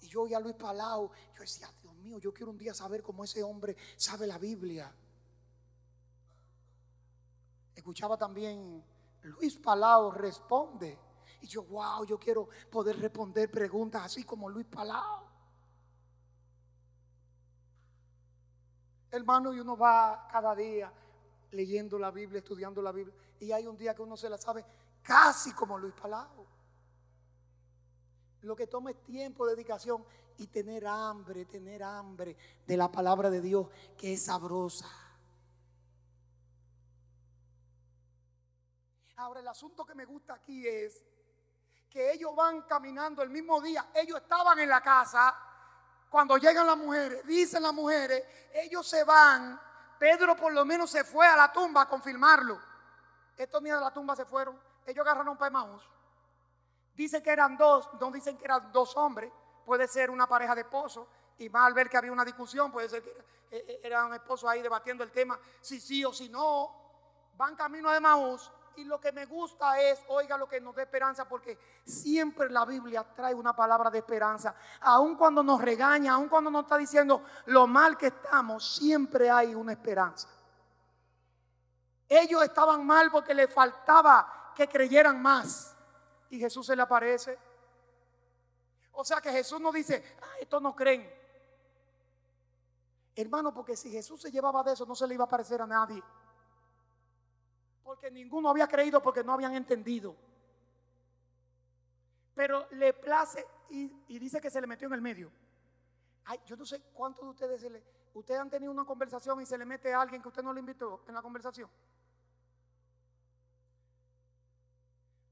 Y 0.00 0.08
yo 0.08 0.22
oía 0.22 0.38
a 0.38 0.40
Luis 0.40 0.54
Palau, 0.54 1.10
yo 1.34 1.40
decía, 1.40 1.68
Dios 1.82 1.94
mío, 1.96 2.18
yo 2.18 2.32
quiero 2.32 2.50
un 2.50 2.58
día 2.58 2.72
saber 2.72 3.02
cómo 3.02 3.24
ese 3.24 3.42
hombre 3.42 3.76
sabe 3.96 4.26
la 4.26 4.38
Biblia. 4.38 4.90
Escuchaba 7.74 8.16
también 8.16 8.82
Luis 9.22 9.56
Palau 9.56 10.10
responde. 10.12 10.98
Y 11.40 11.46
yo, 11.46 11.62
wow, 11.64 12.04
yo 12.04 12.18
quiero 12.18 12.48
poder 12.70 12.98
responder 12.98 13.50
preguntas 13.50 14.02
así 14.04 14.24
como 14.24 14.48
Luis 14.48 14.66
Palau. 14.66 15.24
Hermano, 19.10 19.52
y 19.52 19.60
uno 19.60 19.76
va 19.76 20.28
cada 20.30 20.54
día 20.54 20.92
leyendo 21.50 21.98
la 21.98 22.10
Biblia, 22.10 22.38
estudiando 22.38 22.80
la 22.80 22.92
Biblia. 22.92 23.14
Y 23.40 23.52
hay 23.52 23.66
un 23.66 23.76
día 23.76 23.94
que 23.94 24.02
uno 24.02 24.16
se 24.16 24.28
la 24.28 24.38
sabe 24.38 24.64
casi 25.02 25.52
como 25.52 25.78
Luis 25.78 25.94
Palau. 25.94 26.46
Lo 28.42 28.56
que 28.56 28.66
toma 28.66 28.90
es 28.90 29.02
tiempo, 29.02 29.46
dedicación 29.46 30.04
y 30.38 30.46
tener 30.46 30.86
hambre, 30.86 31.44
tener 31.44 31.82
hambre 31.82 32.36
de 32.66 32.76
la 32.76 32.90
palabra 32.90 33.28
de 33.30 33.40
Dios 33.40 33.68
que 33.96 34.14
es 34.14 34.24
sabrosa. 34.24 34.88
Ahora, 39.16 39.40
el 39.40 39.48
asunto 39.48 39.84
que 39.84 39.94
me 39.94 40.06
gusta 40.06 40.34
aquí 40.34 40.66
es 40.66 41.04
que 41.90 42.12
ellos 42.12 42.34
van 42.34 42.62
caminando 42.62 43.22
el 43.22 43.30
mismo 43.30 43.60
día. 43.60 43.88
Ellos 43.92 44.20
estaban 44.20 44.58
en 44.60 44.68
la 44.68 44.80
casa. 44.80 45.36
Cuando 46.08 46.36
llegan 46.36 46.66
las 46.66 46.76
mujeres, 46.76 47.26
dicen 47.26 47.62
las 47.62 47.74
mujeres, 47.74 48.24
ellos 48.54 48.88
se 48.88 49.02
van. 49.04 49.60
Pedro 49.98 50.36
por 50.36 50.52
lo 50.52 50.64
menos 50.64 50.90
se 50.90 51.04
fue 51.04 51.26
a 51.26 51.36
la 51.36 51.52
tumba 51.52 51.82
a 51.82 51.88
confirmarlo. 51.88 52.58
Estos 53.36 53.60
niños 53.60 53.80
de 53.80 53.84
la 53.84 53.92
tumba 53.92 54.14
se 54.14 54.24
fueron. 54.24 54.58
Ellos 54.86 55.04
agarraron 55.04 55.36
un 55.40 55.52
Maús. 55.52 55.88
Dicen 56.94 57.22
que 57.22 57.30
eran 57.30 57.56
dos, 57.56 57.88
no 58.00 58.10
dicen 58.10 58.36
que 58.36 58.44
eran 58.44 58.70
dos 58.72 58.96
hombres. 58.96 59.32
Puede 59.64 59.88
ser 59.88 60.10
una 60.10 60.26
pareja 60.28 60.54
de 60.54 60.62
esposos. 60.62 61.06
Y 61.38 61.48
más 61.48 61.66
al 61.66 61.74
ver 61.74 61.88
que 61.88 61.96
había 61.96 62.12
una 62.12 62.24
discusión, 62.24 62.70
puede 62.70 62.88
ser 62.88 63.02
que 63.02 63.80
eran 63.82 64.12
esposos 64.14 64.48
ahí 64.48 64.62
debatiendo 64.62 65.02
el 65.02 65.10
tema, 65.10 65.38
si 65.60 65.80
sí 65.80 66.04
o 66.04 66.12
si 66.12 66.28
no. 66.28 66.76
Van 67.34 67.56
camino 67.56 67.90
de 67.90 68.00
Maús 68.00 68.52
y 68.76 68.84
lo 68.84 69.00
que 69.00 69.12
me 69.12 69.26
gusta 69.26 69.80
es, 69.80 70.02
oiga, 70.08 70.36
lo 70.36 70.48
que 70.48 70.60
nos 70.60 70.74
da 70.74 70.82
esperanza, 70.82 71.28
porque 71.28 71.58
siempre 71.84 72.50
la 72.50 72.64
Biblia 72.64 73.04
trae 73.14 73.34
una 73.34 73.54
palabra 73.54 73.90
de 73.90 73.98
esperanza. 73.98 74.54
Aun 74.80 75.16
cuando 75.16 75.42
nos 75.42 75.60
regaña, 75.60 76.14
aun 76.14 76.28
cuando 76.28 76.50
nos 76.50 76.62
está 76.62 76.76
diciendo 76.76 77.24
lo 77.46 77.66
mal 77.66 77.96
que 77.96 78.08
estamos, 78.08 78.76
siempre 78.76 79.30
hay 79.30 79.54
una 79.54 79.72
esperanza. 79.72 80.28
Ellos 82.08 82.42
estaban 82.42 82.86
mal 82.86 83.10
porque 83.10 83.34
les 83.34 83.52
faltaba 83.52 84.52
que 84.54 84.68
creyeran 84.68 85.20
más. 85.20 85.76
Y 86.30 86.38
Jesús 86.38 86.66
se 86.66 86.76
le 86.76 86.82
aparece. 86.82 87.38
O 88.92 89.04
sea 89.04 89.20
que 89.20 89.30
Jesús 89.30 89.60
no 89.60 89.72
dice, 89.72 90.16
ah, 90.22 90.38
estos 90.40 90.60
no 90.60 90.74
creen. 90.74 91.08
Hermano, 93.14 93.52
porque 93.52 93.76
si 93.76 93.90
Jesús 93.90 94.22
se 94.22 94.30
llevaba 94.30 94.62
de 94.62 94.72
eso, 94.72 94.86
no 94.86 94.94
se 94.94 95.06
le 95.06 95.14
iba 95.14 95.24
a 95.24 95.26
aparecer 95.26 95.60
a 95.62 95.66
nadie 95.66 96.02
porque 97.90 98.08
ninguno 98.08 98.48
había 98.48 98.68
creído 98.68 99.02
porque 99.02 99.24
no 99.24 99.32
habían 99.32 99.52
entendido. 99.56 100.14
Pero 102.36 102.68
le 102.70 102.92
place 102.92 103.44
y, 103.68 104.16
dice 104.16 104.40
que 104.40 104.48
se 104.48 104.60
le 104.60 104.68
metió 104.68 104.86
en 104.86 104.94
el 104.94 105.02
medio. 105.02 105.32
Ay, 106.26 106.38
yo 106.46 106.56
no 106.56 106.64
sé 106.64 106.80
cuántos 106.94 107.24
de 107.24 107.30
ustedes 107.30 107.60
se 107.60 107.68
le, 107.68 107.82
ustedes 108.14 108.38
han 108.38 108.48
tenido 108.48 108.70
una 108.70 108.84
conversación 108.84 109.40
y 109.40 109.46
se 109.46 109.58
le 109.58 109.64
mete 109.64 109.92
a 109.92 110.02
alguien 110.02 110.22
que 110.22 110.28
usted 110.28 110.44
no 110.44 110.52
le 110.52 110.60
invitó 110.60 111.02
en 111.08 111.14
la 111.14 111.20
conversación. 111.20 111.68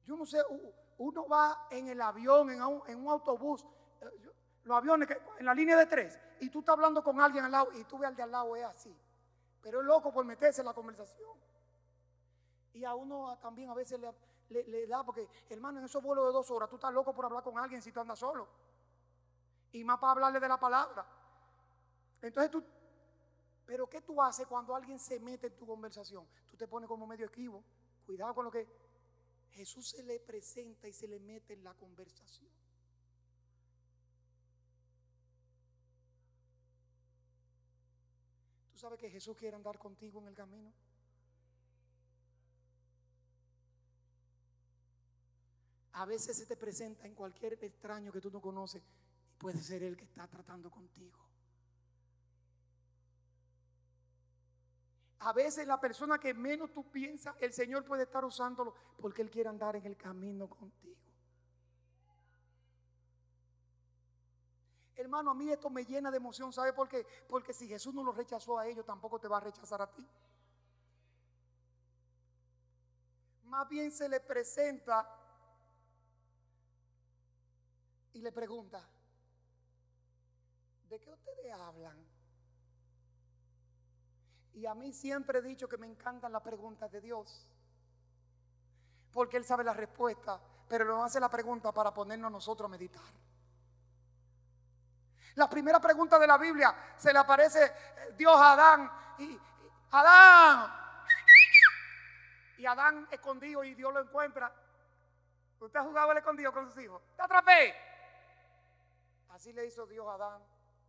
Yo 0.04 0.16
no 0.16 0.26
sé, 0.26 0.38
uno 0.96 1.28
va 1.28 1.68
en 1.70 1.86
el 1.86 2.00
avión, 2.00 2.50
en 2.50 2.60
un, 2.60 2.82
en 2.88 2.98
un 2.98 3.08
autobús, 3.08 3.64
eh, 4.00 4.06
los 4.64 4.76
aviones 4.76 5.08
en 5.38 5.46
la 5.46 5.54
línea 5.54 5.76
de 5.76 5.86
tres, 5.86 6.18
y 6.40 6.50
tú 6.50 6.58
estás 6.58 6.72
hablando 6.72 7.04
con 7.04 7.20
alguien 7.20 7.44
al 7.44 7.52
lado 7.52 7.70
y 7.74 7.84
tú 7.84 7.98
ves 7.98 8.08
al 8.08 8.16
de 8.16 8.24
al 8.24 8.32
lado 8.32 8.56
es 8.56 8.64
así. 8.64 8.92
Pero 9.62 9.80
es 9.80 9.86
loco 9.86 10.12
por 10.12 10.24
meterse 10.24 10.62
en 10.62 10.66
la 10.66 10.74
conversación. 10.74 11.47
Y 12.72 12.84
a 12.84 12.94
uno 12.94 13.36
también 13.38 13.70
a 13.70 13.74
veces 13.74 14.00
le, 14.48 14.86
da, 14.86 15.04
porque 15.04 15.28
hermano, 15.48 15.78
en 15.78 15.86
esos 15.86 16.02
vuelos 16.02 16.26
de 16.26 16.32
dos 16.32 16.50
horas, 16.50 16.68
tú 16.68 16.76
estás 16.76 16.92
loco 16.92 17.14
por 17.14 17.24
hablar 17.24 17.42
con 17.42 17.58
alguien 17.58 17.82
si 17.82 17.92
tú 17.92 18.00
andas 18.00 18.18
solo. 18.18 18.48
Y 19.72 19.84
más 19.84 19.98
para 19.98 20.12
hablarle 20.12 20.40
de 20.40 20.48
la 20.48 20.58
palabra. 20.58 21.06
Entonces 22.22 22.50
tú, 22.50 22.62
pero 23.66 23.88
¿qué 23.88 24.00
tú 24.00 24.20
haces 24.22 24.46
cuando 24.46 24.74
alguien 24.74 24.98
se 24.98 25.20
mete 25.20 25.48
en 25.48 25.56
tu 25.56 25.66
conversación? 25.66 26.26
Tú 26.50 26.56
te 26.56 26.66
pones 26.66 26.88
como 26.88 27.06
medio 27.06 27.26
esquivo. 27.26 27.62
Cuidado 28.06 28.34
con 28.34 28.44
lo 28.46 28.50
que 28.50 28.66
Jesús 29.50 29.90
se 29.90 30.02
le 30.02 30.20
presenta 30.20 30.88
y 30.88 30.92
se 30.92 31.06
le 31.06 31.18
mete 31.20 31.52
en 31.52 31.64
la 31.64 31.74
conversación. 31.74 32.50
¿Tú 38.72 38.78
sabes 38.78 38.98
que 39.00 39.10
Jesús 39.10 39.36
quiere 39.36 39.56
andar 39.56 39.78
contigo 39.78 40.20
en 40.20 40.28
el 40.28 40.34
camino? 40.34 40.72
A 45.98 46.04
veces 46.04 46.36
se 46.36 46.46
te 46.46 46.56
presenta 46.56 47.08
en 47.08 47.14
cualquier 47.14 47.54
extraño 47.54 48.12
que 48.12 48.20
tú 48.20 48.30
no 48.30 48.40
conoces 48.40 48.80
y 48.80 49.36
puede 49.36 49.60
ser 49.60 49.82
el 49.82 49.96
que 49.96 50.04
está 50.04 50.28
tratando 50.28 50.70
contigo. 50.70 51.18
A 55.18 55.32
veces 55.32 55.66
la 55.66 55.80
persona 55.80 56.18
que 56.18 56.32
menos 56.32 56.72
tú 56.72 56.88
piensas, 56.88 57.34
el 57.40 57.52
Señor 57.52 57.84
puede 57.84 58.04
estar 58.04 58.24
usándolo 58.24 58.72
porque 59.00 59.22
Él 59.22 59.30
quiere 59.30 59.48
andar 59.48 59.74
en 59.74 59.86
el 59.86 59.96
camino 59.96 60.48
contigo. 60.48 60.94
Hermano, 64.94 65.32
a 65.32 65.34
mí 65.34 65.50
esto 65.50 65.68
me 65.68 65.84
llena 65.84 66.12
de 66.12 66.18
emoción. 66.18 66.52
¿Sabe 66.52 66.72
por 66.72 66.88
qué? 66.88 67.04
Porque 67.28 67.52
si 67.52 67.66
Jesús 67.66 67.92
no 67.92 68.04
lo 68.04 68.12
rechazó 68.12 68.56
a 68.56 68.68
ellos, 68.68 68.86
tampoco 68.86 69.18
te 69.18 69.26
va 69.26 69.38
a 69.38 69.40
rechazar 69.40 69.82
a 69.82 69.90
ti. 69.90 70.06
Más 73.46 73.68
bien 73.68 73.90
se 73.90 74.08
le 74.08 74.20
presenta 74.20 75.17
y 78.12 78.20
le 78.20 78.32
pregunta, 78.32 78.82
¿de 80.88 81.00
qué 81.00 81.10
ustedes 81.10 81.52
hablan? 81.52 81.96
Y 84.54 84.66
a 84.66 84.74
mí 84.74 84.92
siempre 84.92 85.38
he 85.38 85.42
dicho 85.42 85.68
que 85.68 85.78
me 85.78 85.86
encantan 85.86 86.32
las 86.32 86.42
preguntas 86.42 86.90
de 86.90 87.00
Dios, 87.00 87.46
porque 89.12 89.36
Él 89.36 89.44
sabe 89.44 89.62
la 89.62 89.72
respuesta, 89.72 90.40
pero 90.68 90.84
no 90.84 91.04
hace 91.04 91.20
la 91.20 91.28
pregunta 91.28 91.72
para 91.72 91.94
ponernos 91.94 92.30
nosotros 92.30 92.66
a 92.66 92.70
meditar. 92.70 93.02
La 95.36 95.48
primera 95.48 95.80
pregunta 95.80 96.18
de 96.18 96.26
la 96.26 96.36
Biblia 96.36 96.74
se 96.96 97.12
le 97.12 97.18
aparece 97.20 97.64
eh, 97.64 98.14
Dios 98.16 98.34
a 98.34 98.52
Adán 98.54 98.90
y 99.18 99.38
Adán 99.92 100.72
y 102.58 102.66
Adán 102.66 103.06
escondido 103.10 103.62
y 103.62 103.74
Dios 103.74 103.94
lo 103.94 104.00
encuentra. 104.00 104.52
¿Usted 105.60 105.78
ha 105.78 105.84
jugado 105.84 106.10
el 106.12 106.18
escondido 106.18 106.52
con 106.52 106.66
sus 106.66 106.82
hijos? 106.82 107.00
¡Te 107.16 107.22
atrapé! 107.22 107.87
Así 109.38 109.52
le 109.52 109.64
hizo 109.66 109.86
Dios 109.86 110.04
a 110.08 110.14
Adán 110.14 110.42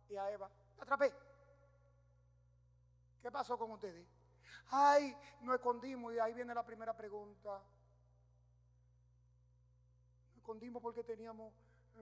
y 0.08 0.16
a 0.16 0.28
Eva. 0.28 0.50
atrapé. 0.80 1.14
¿Qué 3.22 3.30
pasó 3.30 3.56
con 3.56 3.70
ustedes? 3.70 4.04
Ay, 4.72 5.16
nos 5.42 5.54
escondimos 5.54 6.12
y 6.12 6.18
ahí 6.18 6.34
viene 6.34 6.52
la 6.52 6.66
primera 6.66 6.96
pregunta. 6.96 7.62
Nos 10.30 10.36
escondimos 10.38 10.82
porque 10.82 11.04
teníamos 11.04 11.54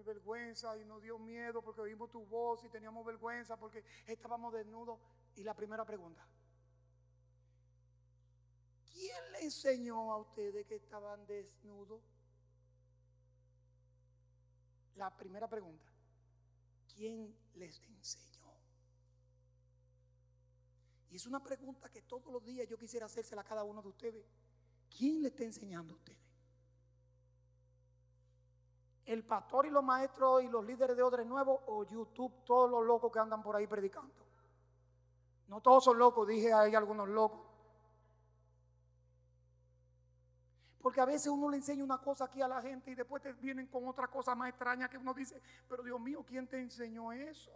vergüenza 0.07 0.75
y 0.79 0.87
nos 0.87 1.03
dio 1.03 1.19
miedo 1.19 1.61
porque 1.61 1.83
oímos 1.83 2.11
tu 2.11 2.25
voz 2.25 2.65
y 2.65 2.71
teníamos 2.71 3.05
vergüenza 3.05 3.59
porque 3.59 3.85
estábamos 4.07 4.55
desnudos. 4.55 4.99
Y 5.35 5.45
la 5.45 5.53
primera 5.53 5.85
pregunta, 5.85 6.27
¿quién 8.95 9.33
le 9.33 9.43
enseñó 9.43 10.11
a 10.15 10.17
ustedes 10.17 10.67
que 10.67 10.77
estaban 10.77 11.27
desnudos? 11.27 12.01
La 14.95 15.15
primera 15.15 15.47
pregunta, 15.47 15.88
¿quién 16.99 17.33
les 17.55 17.81
enseñó? 17.89 18.29
Y 21.11 21.17
es 21.17 21.27
una 21.27 21.41
pregunta 21.41 21.89
que 21.89 22.03
todos 22.03 22.31
los 22.33 22.45
días 22.45 22.69
yo 22.69 22.77
quisiera 22.77 23.07
hacérsela 23.07 23.43
a 23.43 23.45
cada 23.45 23.63
uno 23.65 23.81
de 23.81 23.89
ustedes. 23.89 24.27
¿Quién 24.95 25.23
le 25.23 25.29
está 25.29 25.45
enseñando 25.45 25.95
a 25.95 25.97
ustedes? 25.97 26.19
¿El 29.07 29.25
pastor 29.25 29.67
y 29.67 29.71
los 29.71 29.83
maestros 29.83 30.43
y 30.43 30.49
los 30.49 30.65
líderes 30.67 30.97
de 30.97 31.03
Odres 31.03 31.27
Nuevos 31.27 31.61
o 31.67 31.85
YouTube, 31.85 32.45
todos 32.45 32.69
los 32.71 32.85
locos 32.85 33.11
que 33.11 33.19
andan 33.21 33.43
por 33.43 33.57
ahí 33.57 33.67
predicando? 33.67 34.13
No 35.47 35.63
todos 35.63 35.85
son 35.85 35.99
locos, 35.99 36.29
dije 36.29 36.53
hay 36.53 36.75
algunos 36.75 37.09
locos. 37.09 37.48
Porque 40.83 41.01
a 41.01 41.05
veces 41.05 41.29
uno 41.29 41.49
le 41.51 41.57
enseña 41.57 41.83
una 41.83 41.99
cosa 41.99 42.25
aquí 42.27 42.41
a 42.41 42.49
la 42.49 42.63
gente 42.63 42.91
y 42.91 42.95
después 42.95 43.23
te 43.23 43.33
vienen 43.33 43.67
con 43.67 43.87
otra 43.89 44.07
cosa 44.07 44.35
más 44.35 44.49
extraña 44.51 44.89
que 44.89 44.99
uno 44.99 45.13
dice, 45.13 45.41
pero 45.69 45.83
Dios 45.83 46.01
mío, 46.01 46.25
¿quién 46.27 46.47
te 46.47 46.61
enseñó 46.61 47.13
eso? 47.13 47.51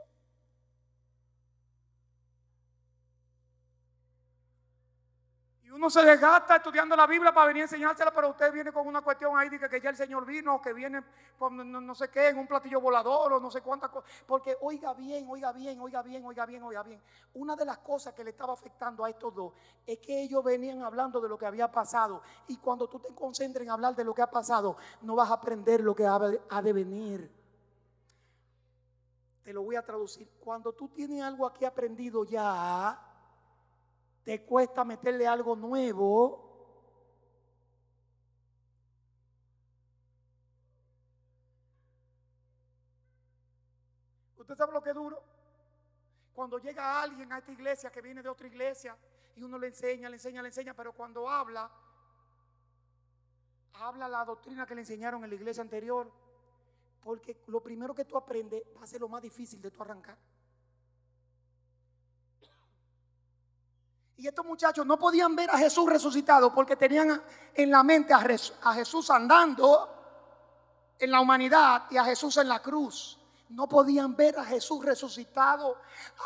Uno 5.74 5.88
se 5.88 6.02
desgasta 6.02 6.56
estudiando 6.56 6.94
la 6.94 7.06
Biblia 7.06 7.32
para 7.32 7.46
venir 7.46 7.62
a 7.62 7.64
enseñársela, 7.64 8.12
pero 8.12 8.28
usted 8.28 8.52
viene 8.52 8.72
con 8.72 8.86
una 8.86 9.00
cuestión 9.00 9.38
ahí 9.38 9.48
de 9.48 9.58
que, 9.70 9.80
ya 9.80 9.88
el 9.88 9.96
Señor 9.96 10.26
vino, 10.26 10.60
que 10.60 10.72
viene 10.74 11.02
con 11.38 11.56
no, 11.86 11.94
sé 11.94 12.10
qué, 12.10 12.28
en 12.28 12.38
un 12.38 12.46
platillo 12.46 12.78
volador 12.78 13.32
o 13.32 13.40
no 13.40 13.50
sé 13.50 13.62
cuántas 13.62 13.88
cosas. 13.88 14.10
Porque 14.26 14.56
oiga 14.60 14.92
bien, 14.92 15.26
oiga 15.28 15.50
bien, 15.52 15.80
oiga 15.80 16.02
bien, 16.02 16.24
oiga 16.26 16.44
bien, 16.44 16.62
oiga 16.62 16.82
bien. 16.82 17.02
Una 17.34 17.56
de 17.56 17.64
las 17.64 17.78
cosas 17.78 18.12
que 18.12 18.22
le 18.22 18.30
estaba 18.30 18.52
afectando 18.52 19.02
a 19.02 19.08
estos 19.08 19.34
dos 19.34 19.52
es 19.86 19.98
que 19.98 20.22
ellos 20.22 20.44
venían 20.44 20.82
hablando 20.82 21.20
de 21.22 21.28
lo 21.28 21.38
que 21.38 21.46
había 21.46 21.72
pasado. 21.72 22.22
Y 22.48 22.58
cuando 22.58 22.86
tú 22.86 22.98
te 22.98 23.14
concentres 23.14 23.64
en 23.64 23.70
hablar 23.70 23.96
de 23.96 24.04
lo 24.04 24.12
que 24.12 24.20
ha 24.20 24.30
pasado, 24.30 24.76
no 25.00 25.16
vas 25.16 25.30
a 25.30 25.34
aprender 25.34 25.80
lo 25.80 25.94
que 25.94 26.06
ha 26.06 26.62
de 26.62 26.72
venir. 26.74 27.32
Te 29.42 29.54
lo 29.54 29.62
voy 29.62 29.76
a 29.76 29.82
traducir. 29.82 30.28
Cuando 30.38 30.74
tú 30.74 30.88
tienes 30.88 31.22
algo 31.22 31.46
aquí 31.46 31.64
aprendido 31.64 32.24
ya, 32.24 33.11
te 34.24 34.44
cuesta 34.44 34.84
meterle 34.84 35.26
algo 35.26 35.56
nuevo, 35.56 36.52
¿Usted 44.52 44.56
sabe 44.56 44.72
lo 44.72 44.82
que 44.82 44.90
es 44.90 44.94
duro? 44.94 45.22
Cuando 46.34 46.58
llega 46.58 47.00
alguien 47.00 47.32
a 47.32 47.38
esta 47.38 47.52
iglesia 47.52 47.90
que 47.90 48.02
viene 48.02 48.22
de 48.22 48.28
otra 48.28 48.46
iglesia 48.46 48.98
y 49.36 49.42
uno 49.42 49.56
le 49.56 49.68
enseña, 49.68 50.08
le 50.08 50.16
enseña, 50.16 50.42
le 50.42 50.48
enseña, 50.48 50.74
pero 50.74 50.92
cuando 50.92 51.28
habla, 51.28 51.70
habla 53.74 54.08
la 54.08 54.24
doctrina 54.24 54.66
que 54.66 54.74
le 54.74 54.82
enseñaron 54.82 55.22
en 55.24 55.30
la 55.30 55.36
iglesia 55.36 55.62
anterior, 55.62 56.12
porque 57.00 57.40
lo 57.46 57.62
primero 57.62 57.94
que 57.94 58.04
tú 58.04 58.16
aprendes 58.16 58.62
va 58.76 58.82
a 58.82 58.86
ser 58.86 59.00
lo 59.00 59.08
más 59.08 59.22
difícil 59.22 59.62
de 59.62 59.70
tu 59.70 59.80
arrancar. 59.80 60.18
Y 64.22 64.28
estos 64.28 64.46
muchachos 64.46 64.86
no 64.86 64.96
podían 64.96 65.34
ver 65.34 65.50
a 65.50 65.58
Jesús 65.58 65.84
resucitado 65.84 66.54
porque 66.54 66.76
tenían 66.76 67.20
en 67.54 67.70
la 67.72 67.82
mente 67.82 68.14
a 68.14 68.72
Jesús 68.72 69.10
andando 69.10 69.92
en 70.96 71.10
la 71.10 71.20
humanidad 71.20 71.86
y 71.90 71.96
a 71.96 72.04
Jesús 72.04 72.36
en 72.36 72.46
la 72.46 72.62
cruz. 72.62 73.18
No 73.48 73.68
podían 73.68 74.14
ver 74.14 74.38
a 74.38 74.44
Jesús 74.44 74.84
resucitado. 74.84 75.76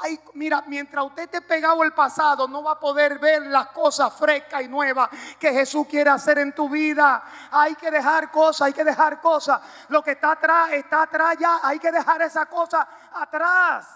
Ay, 0.02 0.20
mira, 0.34 0.62
mientras 0.66 1.06
usted 1.06 1.22
esté 1.22 1.40
pegado 1.40 1.80
al 1.80 1.94
pasado, 1.94 2.46
no 2.46 2.62
va 2.62 2.72
a 2.72 2.78
poder 2.78 3.18
ver 3.18 3.46
las 3.46 3.68
cosas 3.68 4.12
frescas 4.12 4.60
y 4.60 4.68
nuevas 4.68 5.08
que 5.40 5.50
Jesús 5.54 5.86
quiere 5.86 6.10
hacer 6.10 6.36
en 6.40 6.54
tu 6.54 6.68
vida. 6.68 7.24
Hay 7.50 7.76
que 7.76 7.90
dejar 7.90 8.30
cosas, 8.30 8.66
hay 8.66 8.72
que 8.74 8.84
dejar 8.84 9.22
cosas. 9.22 9.58
Lo 9.88 10.02
que 10.02 10.10
está 10.10 10.32
atrás, 10.32 10.70
está 10.72 11.04
atrás 11.04 11.38
ya. 11.40 11.60
Hay 11.62 11.78
que 11.78 11.90
dejar 11.90 12.20
esa 12.20 12.44
cosa 12.44 12.86
atrás. 13.14 13.88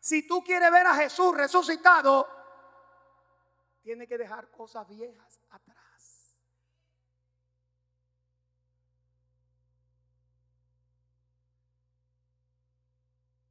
Si 0.00 0.26
tú 0.26 0.42
quieres 0.42 0.72
ver 0.72 0.88
a 0.88 0.94
Jesús 0.96 1.36
resucitado, 1.36 2.33
tiene 3.84 4.06
que 4.06 4.16
dejar 4.16 4.50
cosas 4.50 4.88
viejas 4.88 5.38
atrás. 5.50 6.34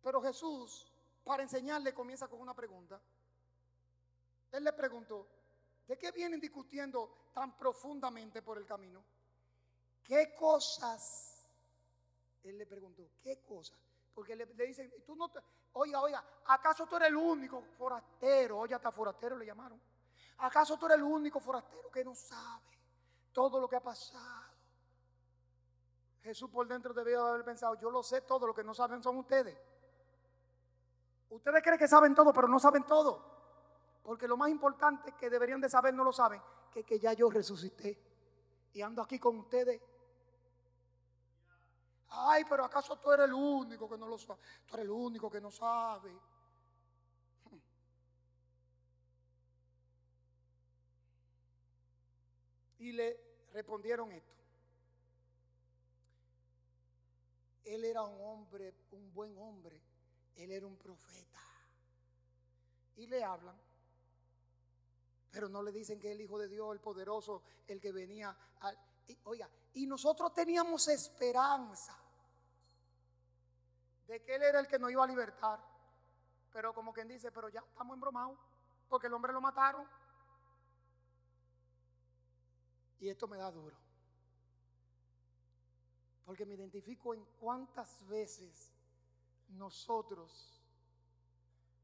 Pero 0.02 0.20
Jesús, 0.24 0.92
para 1.24 1.44
enseñarle, 1.44 1.94
comienza 1.94 2.28
con 2.28 2.42
una 2.42 2.56
pregunta. 2.56 3.00
Él 4.52 4.64
le 4.64 4.74
preguntó, 4.74 5.28
¿de 5.88 6.00
qué 6.00 6.12
vienen 6.12 6.42
discutiendo 6.42 7.30
tan 7.32 7.56
profundamente 7.56 8.42
por 8.42 8.58
el 8.58 8.66
camino? 8.66 9.04
¿Qué 10.02 10.34
cosas? 10.36 11.46
Él 12.44 12.58
le 12.58 12.66
preguntó, 12.66 13.08
¿qué 13.22 13.44
cosas? 13.44 13.78
Porque 14.16 14.36
le, 14.36 14.48
dicen, 14.48 14.92
tú 15.06 15.16
no 15.16 15.32
oiga, 15.74 16.02
oiga, 16.02 16.26
¿acaso 16.48 16.88
tú 16.88 16.96
eres 16.96 17.10
el 17.10 17.16
único 17.18 17.62
forastero? 17.78 18.58
Oye, 18.58 18.74
hasta 18.74 18.92
forastero 18.92 19.38
le 19.38 19.46
llamaron. 19.46 19.93
¿Acaso 20.38 20.78
tú 20.78 20.86
eres 20.86 20.98
el 20.98 21.04
único 21.04 21.40
forastero 21.40 21.90
que 21.92 22.04
no 22.04 22.16
sabe 22.16 22.80
todo 23.32 23.60
lo 23.60 23.68
que 23.68 23.76
ha 23.76 23.84
pasado? 23.84 24.54
Jesús 26.22 26.50
por 26.50 26.68
dentro 26.68 26.94
debió 26.94 27.26
haber 27.26 27.44
pensado, 27.44 27.76
yo 27.76 27.92
lo 27.92 28.02
sé 28.02 28.22
todo, 28.22 28.48
lo 28.48 28.54
que 28.54 28.64
no 28.64 28.74
saben 28.74 29.04
son 29.04 29.18
ustedes. 29.18 29.58
Ustedes 31.30 31.62
creen 31.62 31.80
que 31.80 31.88
saben 31.88 32.16
todo, 32.16 32.32
pero 32.32 32.48
no 32.48 32.60
saben 32.60 32.84
todo. 32.84 33.34
Porque 34.04 34.28
lo 34.28 34.38
más 34.38 34.50
importante 34.50 35.14
que 35.14 35.30
deberían 35.30 35.60
de 35.60 35.70
saber 35.70 35.94
no 35.94 36.04
lo 36.04 36.14
saben, 36.14 36.42
que, 36.72 36.84
que 36.84 37.00
ya 37.00 37.14
yo 37.14 37.30
resucité 37.30 38.00
y 38.74 38.82
ando 38.82 39.02
aquí 39.02 39.20
con 39.20 39.38
ustedes. 39.40 39.82
Ay, 42.10 42.46
pero 42.48 42.64
¿acaso 42.64 42.98
tú 42.98 43.12
eres 43.12 43.26
el 43.26 43.34
único 43.34 43.90
que 43.90 43.98
no 43.98 44.08
lo 44.08 44.18
sabe? 44.18 44.40
Tú 44.66 44.76
eres 44.76 44.86
el 44.86 44.92
único 44.92 45.30
que 45.30 45.42
no 45.42 45.52
sabe. 45.52 46.16
Y 52.84 52.92
le 52.92 53.20
respondieron 53.54 54.12
esto. 54.12 54.34
Él 57.64 57.86
era 57.86 58.04
un 58.04 58.20
hombre, 58.22 58.74
un 58.92 59.14
buen 59.14 59.38
hombre. 59.38 59.82
Él 60.36 60.52
era 60.52 60.68
un 60.68 60.76
profeta. 60.76 61.40
Y 62.98 63.08
le 63.08 63.24
hablan, 63.24 63.56
pero 65.32 65.50
no 65.50 65.64
le 65.64 65.72
dicen 65.72 66.00
que 66.00 66.12
el 66.12 66.22
Hijo 66.22 66.38
de 66.38 66.48
Dios, 66.48 66.74
el 66.74 66.82
poderoso, 66.82 67.42
el 67.68 67.80
que 67.80 67.92
venía. 67.92 68.36
Al, 68.60 68.78
oiga, 69.24 69.50
y 69.74 69.88
nosotros 69.88 70.34
teníamos 70.34 70.88
esperanza 70.90 71.98
de 74.08 74.22
que 74.22 74.36
Él 74.36 74.44
era 74.44 74.60
el 74.60 74.68
que 74.68 74.78
nos 74.78 74.92
iba 74.92 75.04
a 75.04 75.08
libertar. 75.08 75.60
Pero 76.52 76.74
como 76.74 76.94
quien 76.94 77.08
dice, 77.08 77.32
pero 77.32 77.50
ya 77.50 77.62
estamos 77.62 77.96
embromados, 77.96 78.38
porque 78.88 79.08
el 79.08 79.14
hombre 79.14 79.34
lo 79.34 79.42
mataron. 79.42 79.88
Y 83.04 83.10
esto 83.10 83.28
me 83.28 83.36
da 83.36 83.52
duro. 83.52 83.76
Porque 86.24 86.46
me 86.46 86.54
identifico 86.54 87.14
en 87.14 87.22
cuántas 87.38 88.08
veces 88.08 88.72
nosotros 89.50 90.64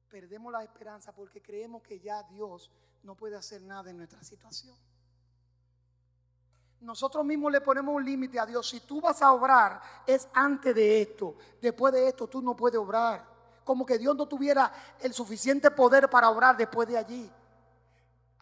perdemos 0.08 0.54
la 0.54 0.64
esperanza 0.64 1.14
porque 1.14 1.42
creemos 1.42 1.84
que 1.84 2.00
ya 2.00 2.24
Dios 2.24 2.72
no 3.04 3.16
puede 3.16 3.36
hacer 3.36 3.62
nada 3.64 3.90
en 3.90 3.98
nuestra 3.98 4.24
situación. 4.24 4.78
Nosotros 6.80 7.26
mismos 7.26 7.52
le 7.52 7.60
ponemos 7.60 7.94
un 7.94 8.06
límite 8.06 8.40
a 8.40 8.46
Dios. 8.46 8.70
Si 8.70 8.80
tú 8.80 9.02
vas 9.02 9.22
a 9.22 9.34
obrar, 9.34 9.82
es 10.08 10.26
antes 10.34 10.74
de 10.74 11.02
esto. 11.02 11.36
Después 11.62 11.94
de 11.94 12.08
esto, 12.08 12.28
tú 12.28 12.42
no 12.42 12.56
puedes 12.56 12.80
obrar. 12.80 13.28
Como 13.66 13.86
que 13.86 13.98
Dios 13.98 14.16
no 14.16 14.26
tuviera 14.26 14.72
el 15.02 15.14
suficiente 15.14 15.70
poder 15.70 16.10
para 16.10 16.30
obrar 16.30 16.56
después 16.56 16.88
de 16.88 16.98
allí. 16.98 17.30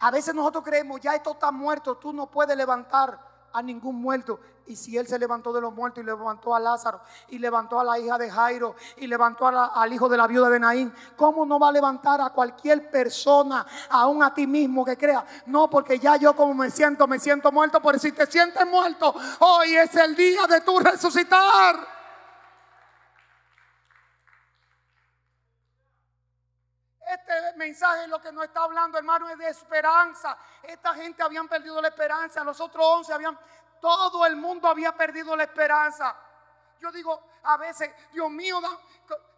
A 0.00 0.10
veces 0.10 0.34
nosotros 0.34 0.62
creemos, 0.64 1.00
ya 1.00 1.14
esto 1.14 1.32
está 1.32 1.50
muerto, 1.50 1.96
tú 1.96 2.12
no 2.12 2.30
puedes 2.30 2.56
levantar 2.56 3.18
a 3.52 3.62
ningún 3.62 3.96
muerto. 3.96 4.38
Y 4.66 4.76
si 4.76 4.98
Él 4.98 5.06
se 5.08 5.18
levantó 5.18 5.52
de 5.52 5.62
los 5.62 5.72
muertos 5.72 6.02
y 6.02 6.06
levantó 6.06 6.54
a 6.54 6.60
Lázaro 6.60 7.00
y 7.28 7.38
levantó 7.38 7.80
a 7.80 7.84
la 7.84 7.98
hija 7.98 8.18
de 8.18 8.30
Jairo 8.30 8.76
y 8.98 9.06
levantó 9.06 9.46
al 9.46 9.92
hijo 9.92 10.10
de 10.10 10.16
la 10.18 10.26
viuda 10.26 10.50
de 10.50 10.60
Naín, 10.60 10.92
¿cómo 11.16 11.46
no 11.46 11.58
va 11.58 11.68
a 11.68 11.72
levantar 11.72 12.20
a 12.20 12.30
cualquier 12.30 12.90
persona, 12.90 13.66
aún 13.88 14.22
a 14.22 14.34
ti 14.34 14.46
mismo 14.46 14.84
que 14.84 14.98
crea? 14.98 15.24
No, 15.46 15.70
porque 15.70 15.98
ya 15.98 16.16
yo 16.16 16.36
como 16.36 16.52
me 16.52 16.70
siento, 16.70 17.06
me 17.08 17.18
siento 17.18 17.50
muerto, 17.50 17.80
pero 17.80 17.98
si 17.98 18.12
te 18.12 18.26
sientes 18.26 18.66
muerto, 18.66 19.14
hoy 19.38 19.74
es 19.74 19.94
el 19.96 20.14
día 20.14 20.46
de 20.46 20.60
tu 20.60 20.78
resucitar. 20.78 21.97
Este 27.08 27.56
mensaje 27.56 28.06
lo 28.06 28.20
que 28.20 28.30
nos 28.30 28.44
está 28.44 28.64
hablando, 28.64 28.98
hermano, 28.98 29.30
es 29.30 29.38
de 29.38 29.48
esperanza. 29.48 30.36
Esta 30.62 30.94
gente 30.94 31.22
habían 31.22 31.48
perdido 31.48 31.80
la 31.80 31.88
esperanza, 31.88 32.44
los 32.44 32.60
otros 32.60 32.84
once 32.84 33.12
habían, 33.12 33.38
todo 33.80 34.26
el 34.26 34.36
mundo 34.36 34.68
había 34.68 34.94
perdido 34.94 35.34
la 35.34 35.44
esperanza. 35.44 36.14
Yo 36.78 36.92
digo 36.92 37.20
a 37.44 37.56
veces, 37.56 37.90
Dios 38.12 38.30
mío, 38.30 38.60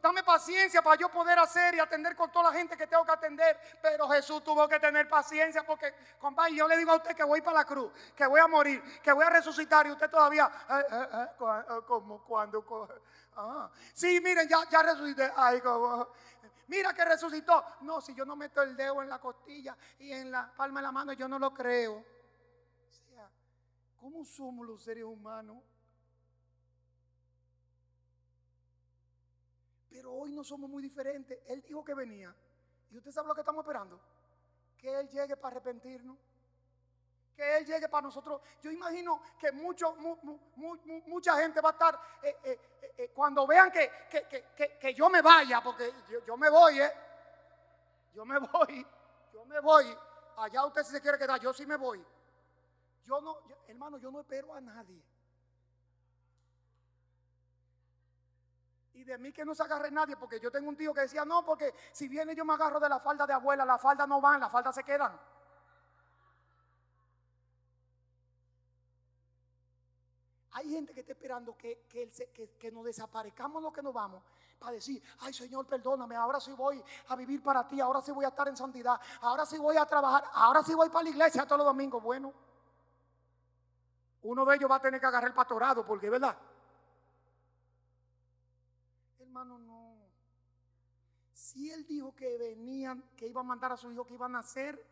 dame 0.03 0.25
paciencia 0.25 0.83
para 0.83 0.97
yo 0.97 1.09
poder 1.11 1.39
hacer 1.39 1.75
y 1.77 1.79
atender 1.79 2.17
con 2.17 2.31
toda 2.33 2.51
la 2.51 2.59
gente 2.59 2.77
que 2.77 2.89
tengo 2.89 3.05
que 3.05 3.13
atender. 3.13 3.57
Pero 3.81 4.09
Jesús 4.09 4.43
tuvo 4.43 4.69
que 4.69 4.81
tener 4.81 5.09
paciencia 5.09 5.65
porque, 5.65 5.95
compadre, 6.19 6.57
yo 6.57 6.67
le 6.67 6.77
digo 6.77 6.91
a 6.91 6.97
usted 6.97 7.15
que 7.15 7.25
voy 7.25 7.41
para 7.41 7.59
la 7.59 7.65
cruz, 7.65 7.93
que 8.17 8.27
voy 8.27 8.41
a 8.41 8.49
morir, 8.49 8.83
que 9.01 9.13
voy 9.13 9.25
a 9.25 9.31
resucitar 9.31 9.87
y 9.87 9.93
usted 9.93 10.11
todavía, 10.11 10.51
eh, 10.71 10.85
eh, 10.91 11.07
eh, 11.13 11.81
como 11.87 12.25
cuando, 12.25 12.65
ah. 13.37 13.71
sí, 13.95 14.21
miren, 14.21 14.49
ya, 14.49 14.69
ya 14.69 14.83
resucité. 14.83 15.33
Ay, 15.37 15.61
como, 15.61 16.09
mira 16.71 16.95
que 16.95 17.05
resucitó. 17.05 17.65
No, 17.81 18.01
si 18.01 18.15
yo 18.15 18.25
no 18.25 18.37
meto 18.37 18.63
el 18.63 18.77
dedo 18.77 19.03
en 19.03 19.09
la 19.09 19.19
costilla 19.19 19.77
y 19.99 20.13
en 20.13 20.31
la 20.31 20.55
palma 20.55 20.81
de 20.81 20.85
la 20.85 20.93
mano, 20.93 21.13
yo 21.13 21.27
no 21.27 21.39
lo 21.39 21.53
creo. 21.53 21.97
O 21.97 22.93
sea, 22.93 23.29
¿cómo 23.97 24.25
somos 24.25 24.65
los 24.67 24.81
seres 24.81 25.05
humanos? 25.05 25.59
Pero 29.91 30.13
hoy 30.13 30.31
no 30.31 30.45
somos 30.45 30.71
muy 30.71 30.81
diferentes. 30.81 31.41
Él 31.49 31.61
dijo 31.67 31.85
que 31.85 31.95
venía. 31.95 32.35
¿Y 32.91 32.97
usted 32.97 33.11
sabe 33.11 33.27
lo 33.27 33.35
que 33.35 33.41
estamos 33.41 33.65
esperando? 33.65 34.01
Que 34.79 35.01
Él 35.01 35.09
llegue 35.09 35.37
para 35.37 35.57
arrepentirnos. 35.57 36.17
Que 37.41 37.57
Él 37.57 37.65
llegue 37.65 37.89
para 37.89 38.03
nosotros. 38.03 38.39
Yo 38.61 38.71
imagino 38.71 39.23
que 39.39 39.51
mucho, 39.51 39.97
mucha 41.07 41.39
gente 41.39 41.63
va 41.63 41.71
a 41.71 41.73
estar 41.73 41.99
eh, 42.23 42.37
eh, 42.45 42.61
eh, 42.99 43.11
cuando 43.15 43.47
vean 43.47 43.73
que, 43.73 43.91
que, 44.79 44.93
yo 44.93 45.09
me 45.09 45.23
vaya, 45.23 45.63
porque 45.63 45.91
yo, 46.27 46.37
me 46.37 46.51
voy, 46.51 46.83
¿eh? 46.83 46.93
Yo 48.13 48.27
me 48.27 48.39
voy, 48.53 48.87
yo 49.33 49.43
me 49.47 49.59
voy. 49.61 49.97
Allá 50.37 50.67
usted 50.67 50.83
si 50.83 50.93
se 50.93 51.01
quiere 51.01 51.17
quedar, 51.17 51.41
yo 51.41 51.55
sí 51.55 51.65
me 51.65 51.77
voy. 51.77 52.05
Yo 53.05 53.23
no, 53.23 53.39
hermano, 53.69 53.97
yo 53.97 54.11
no 54.11 54.21
espero 54.21 54.53
a 54.53 54.61
nadie. 54.61 55.03
Y 58.93 59.05
de 59.05 59.17
mí 59.17 59.33
que 59.33 59.47
no 59.47 59.55
se 59.55 59.63
agarre 59.63 59.91
nadie, 59.91 60.15
porque 60.19 60.39
yo 60.39 60.51
tengo 60.51 60.69
un 60.69 60.77
tío 60.77 60.93
que 60.93 61.01
decía, 61.01 61.25
no, 61.25 61.43
porque 61.43 61.73
si 61.91 62.07
viene 62.07 62.35
yo 62.35 62.45
me 62.45 62.53
agarro 62.53 62.79
de 62.79 62.91
la 62.91 63.01
falda 63.01 63.27
de 63.27 63.33
abuela, 63.33 63.65
la 63.65 63.79
falda 63.79 64.07
no 64.07 64.21
van, 64.21 64.41
la 64.41 64.51
falda 64.51 64.75
se 64.75 64.85
quedan. 64.85 65.19
Hay 70.61 70.69
gente 70.69 70.93
que 70.93 71.01
está 71.01 71.13
esperando 71.13 71.57
que, 71.57 71.87
que, 71.89 72.71
nos 72.71 72.85
desaparezcamos 72.85 73.63
lo 73.63 73.73
que 73.73 73.83
nos 73.83 73.95
vamos 73.95 74.23
para 74.59 74.73
decir, 74.73 75.03
ay 75.21 75.33
Señor, 75.33 75.67
perdóname, 75.67 76.15
ahora 76.15 76.39
sí 76.39 76.53
voy 76.53 76.85
a 77.09 77.17
vivir 77.17 77.43
para 77.43 77.67
ti, 77.67 77.81
ahora 77.81 78.03
sí 78.03 78.13
voy 78.13 78.27
a 78.27 78.29
estar 78.29 78.47
en 78.47 78.59
santidad, 78.59 79.01
ahora 79.23 79.47
sí 79.47 79.57
voy 79.57 79.79
a 79.79 79.87
trabajar, 79.87 80.23
ahora 80.35 80.63
sí 80.63 80.75
voy 80.75 80.91
para 80.91 81.05
la 81.05 81.11
iglesia 81.11 81.47
todos 81.47 81.61
los 81.61 81.67
domingos. 81.67 82.03
Bueno, 82.03 82.35
uno 84.21 84.45
de 84.45 84.57
ellos 84.57 84.71
va 84.71 84.77
a 84.77 84.81
tener 84.83 85.01
que 85.01 85.07
agarrar 85.07 85.31
el 85.31 85.35
pastorado, 85.35 85.87
porque 85.87 86.11
verdad 86.11 86.37
hermano, 89.31 89.59
no. 89.59 89.95
Si 91.33 91.71
él 91.71 91.87
dijo 91.87 92.15
que 92.15 92.37
venían, 92.37 93.03
que 93.17 93.27
iba 93.27 93.41
a 93.41 93.45
mandar 93.45 93.73
a 93.73 93.77
su 93.79 93.91
hijo 93.91 94.05
que 94.05 94.15
iba 94.15 94.27
a 94.27 94.29
nacer, 94.29 94.85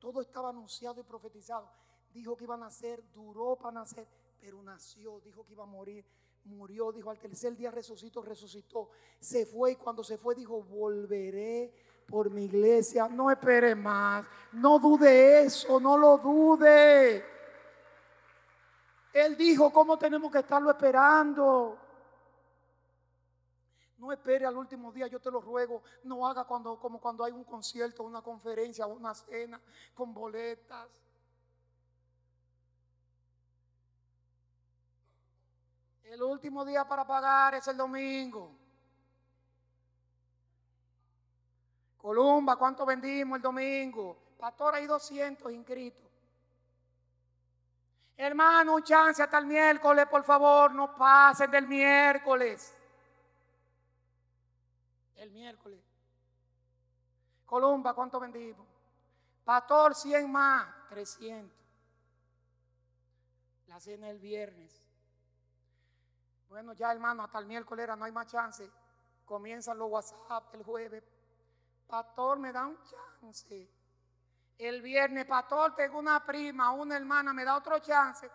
todo 0.00 0.20
estaba 0.20 0.48
anunciado 0.48 1.00
y 1.00 1.04
profetizado. 1.04 1.70
Dijo 2.12 2.36
que 2.36 2.44
iba 2.44 2.54
a 2.54 2.58
nacer, 2.58 3.04
duró 3.12 3.56
para 3.56 3.72
nacer, 3.72 4.08
pero 4.44 4.62
nació. 4.62 5.20
Dijo 5.20 5.44
que 5.46 5.52
iba 5.52 5.62
a 5.62 5.66
morir, 5.66 6.04
murió. 6.44 6.92
Dijo 6.92 7.10
al 7.10 7.18
tercer 7.18 7.56
día 7.56 7.70
resucitó, 7.70 8.22
resucitó. 8.22 8.90
Se 9.18 9.46
fue 9.46 9.72
y 9.72 9.76
cuando 9.76 10.04
se 10.04 10.18
fue 10.18 10.34
dijo, 10.34 10.62
volveré 10.62 11.72
por 12.06 12.30
mi 12.30 12.44
iglesia. 12.44 13.08
No 13.08 13.30
espere 13.30 13.74
más. 13.74 14.26
No 14.52 14.78
dude 14.78 15.44
eso, 15.44 15.80
no 15.80 15.96
lo 15.96 16.18
dude. 16.18 17.24
Él 19.14 19.36
dijo, 19.36 19.72
¿cómo 19.72 19.96
tenemos 19.96 20.30
que 20.30 20.40
estarlo 20.40 20.70
esperando? 20.70 21.78
No 23.96 24.12
espere 24.12 24.44
al 24.44 24.56
último 24.58 24.92
día, 24.92 25.06
yo 25.06 25.20
te 25.20 25.30
lo 25.30 25.40
ruego. 25.40 25.82
No 26.02 26.26
haga 26.26 26.44
cuando, 26.44 26.78
como 26.78 27.00
cuando 27.00 27.24
hay 27.24 27.32
un 27.32 27.44
concierto, 27.44 28.02
una 28.02 28.20
conferencia, 28.20 28.86
una 28.86 29.14
cena 29.14 29.58
con 29.94 30.12
boletas. 30.12 31.03
El 36.04 36.22
último 36.22 36.64
día 36.64 36.86
para 36.86 37.06
pagar 37.06 37.54
es 37.54 37.66
el 37.68 37.76
domingo. 37.76 38.52
Columba, 41.98 42.56
¿cuánto 42.56 42.84
vendimos 42.84 43.36
el 43.36 43.42
domingo? 43.42 44.16
Pastor, 44.38 44.74
hay 44.74 44.86
200 44.86 45.52
inscritos. 45.52 46.10
Hermano, 48.16 48.76
un 48.76 48.82
chance 48.82 49.22
hasta 49.22 49.38
el 49.38 49.46
miércoles, 49.46 50.06
por 50.06 50.22
favor, 50.22 50.72
no 50.74 50.94
pasen 50.94 51.50
del 51.50 51.66
miércoles 51.66 52.74
el 55.24 55.30
miércoles. 55.30 55.80
Columba, 57.44 57.94
¿cuánto 57.94 58.20
vendimos? 58.20 58.66
Pastor, 59.44 59.94
100 59.94 60.30
más, 60.30 60.66
300. 60.88 61.58
La 63.66 63.80
cena 63.80 64.10
el 64.10 64.18
viernes. 64.18 64.83
Bueno, 66.54 66.72
ya 66.72 66.92
hermano, 66.92 67.24
hasta 67.24 67.40
el 67.40 67.46
miércoles 67.46 67.88
no 67.98 68.04
hay 68.04 68.12
más 68.12 68.28
chance. 68.28 68.70
Comienzan 69.24 69.76
los 69.76 69.90
WhatsApp 69.90 70.54
el 70.54 70.62
jueves. 70.62 71.02
Pastor, 71.84 72.38
me 72.38 72.52
da 72.52 72.64
un 72.68 72.78
chance. 72.84 73.68
El 74.56 74.80
viernes, 74.80 75.26
pastor, 75.26 75.74
tengo 75.74 75.98
una 75.98 76.24
prima, 76.24 76.70
una 76.70 76.96
hermana, 76.96 77.32
me 77.32 77.44
da 77.44 77.56
otro 77.56 77.80
chance. 77.80 78.30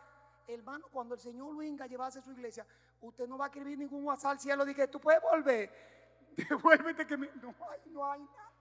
Hermano, 0.45 0.88
cuando 0.91 1.15
el 1.15 1.21
Señor 1.21 1.55
venga 1.55 1.86
a 1.86 1.88
llevarse 1.88 2.19
a 2.19 2.21
su 2.21 2.34
iglesia, 2.34 2.67
usted 2.99 3.25
no 3.25 3.38
va 3.38 3.45
a 3.45 3.47
escribir 3.47 3.77
ningún 3.77 4.03
WhatsApp 4.03 4.32
al 4.32 4.39
cielo. 4.41 4.65
Dije, 4.65 4.89
tú 4.89 4.99
puedes 4.99 5.21
volver. 5.21 5.71
Devuélvete 6.36 7.08
que 7.08 7.15
me... 7.15 7.27
No 7.36 7.55
hay, 7.69 7.79
no 7.86 8.12
hay 8.12 8.19
nada. 8.19 8.51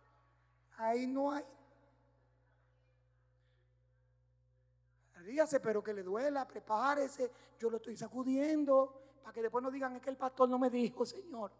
Ahí 0.76 1.06
no 1.08 1.32
hay. 1.32 1.44
Ríase, 5.16 5.58
pero 5.58 5.82
que 5.82 5.92
le 5.92 6.04
duela, 6.04 6.46
prepárese. 6.46 7.28
Yo 7.58 7.68
lo 7.68 7.78
estoy 7.78 7.96
sacudiendo 7.96 9.07
para 9.22 9.33
que 9.33 9.42
después 9.42 9.62
no 9.62 9.70
digan 9.70 9.96
es 9.96 10.02
que 10.02 10.11
el 10.11 10.16
pastor 10.16 10.48
no 10.48 10.59
me 10.59 10.70
dijo, 10.70 11.04
Señor. 11.04 11.52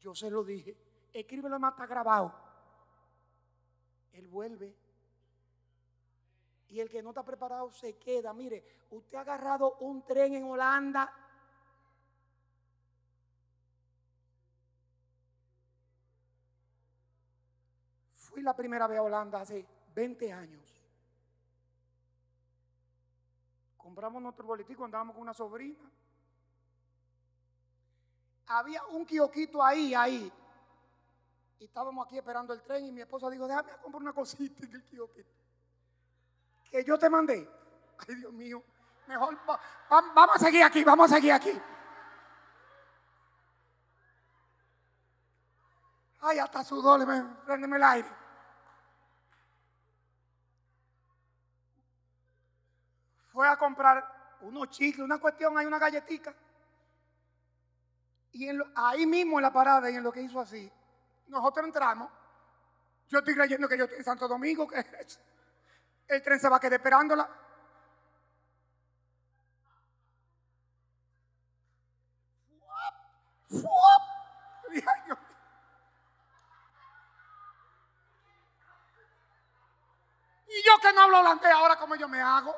Yo 0.00 0.14
se 0.14 0.30
lo 0.30 0.44
dije. 0.44 0.76
Escríbelo 1.12 1.58
más, 1.58 1.72
está 1.72 1.86
grabado. 1.86 2.34
Él 4.12 4.28
vuelve. 4.28 4.74
Y 6.68 6.80
el 6.80 6.90
que 6.90 7.02
no 7.02 7.10
está 7.10 7.22
preparado 7.22 7.70
se 7.70 7.96
queda. 7.96 8.32
Mire, 8.32 8.64
usted 8.90 9.16
ha 9.18 9.20
agarrado 9.20 9.76
un 9.80 10.04
tren 10.04 10.34
en 10.34 10.44
Holanda 10.44 11.12
Fui 18.34 18.42
la 18.42 18.56
primera 18.56 18.88
vez 18.88 18.98
a 18.98 19.02
Holanda 19.02 19.42
hace 19.42 19.64
20 19.94 20.32
años. 20.32 20.82
Compramos 23.76 24.20
nuestro 24.20 24.44
boletico, 24.44 24.84
andábamos 24.84 25.14
con 25.14 25.22
una 25.22 25.34
sobrina. 25.34 25.88
Había 28.46 28.84
un 28.86 29.04
quioquito 29.04 29.62
ahí, 29.62 29.94
ahí. 29.94 30.32
Y 31.58 31.64
estábamos 31.64 32.06
aquí 32.06 32.18
esperando 32.18 32.52
el 32.52 32.62
tren 32.62 32.86
y 32.86 32.92
mi 32.92 33.00
esposa 33.00 33.30
dijo, 33.30 33.46
déjame 33.46 33.70
comprar 33.82 34.02
una 34.02 34.12
cosita 34.12 34.64
en 34.64 34.74
el 34.74 34.84
quioquito. 34.84 35.30
Que 36.70 36.84
yo 36.84 36.98
te 36.98 37.08
mandé. 37.08 37.48
Ay, 38.06 38.14
Dios 38.16 38.32
mío. 38.32 38.62
Mejor 39.06 39.38
vamos 39.88 40.36
a 40.36 40.38
seguir 40.38 40.62
aquí, 40.62 40.82
vamos 40.82 41.10
a 41.10 41.14
seguir 41.14 41.32
aquí. 41.32 41.60
Ay, 46.20 46.38
hasta 46.38 46.64
sudor, 46.64 47.04
prendeme 47.44 47.76
el 47.76 47.82
aire. 47.82 48.24
fue 53.34 53.48
a 53.48 53.56
comprar 53.56 54.36
unos 54.42 54.70
chicles, 54.70 55.04
una 55.04 55.18
cuestión, 55.18 55.58
hay 55.58 55.66
una 55.66 55.80
galletita. 55.80 56.32
Y 58.34 58.48
ahí 58.74 59.06
mismo 59.06 59.38
en 59.38 59.42
la 59.42 59.52
parada 59.52 59.88
y 59.88 59.94
en 59.94 60.02
lo 60.02 60.10
que 60.12 60.20
hizo 60.20 60.40
así, 60.40 60.70
nosotros 61.28 61.66
entramos. 61.66 62.10
Yo 63.08 63.20
estoy 63.20 63.32
creyendo 63.32 63.68
que 63.68 63.78
yo 63.78 63.84
estoy 63.84 63.98
en 63.98 64.04
Santo 64.04 64.26
Domingo, 64.26 64.66
que 64.66 64.84
el 66.08 66.22
tren 66.22 66.40
se 66.40 66.48
va 66.48 66.56
a 66.56 66.60
quedar 66.60 66.74
esperándola. 66.74 67.28
Y 80.46 80.62
yo 80.62 80.78
que 80.80 80.92
no 80.92 81.02
hablo 81.02 81.18
holandés 81.18 81.50
ahora, 81.50 81.76
como 81.76 81.96
yo 81.96 82.08
me 82.08 82.20
hago? 82.20 82.54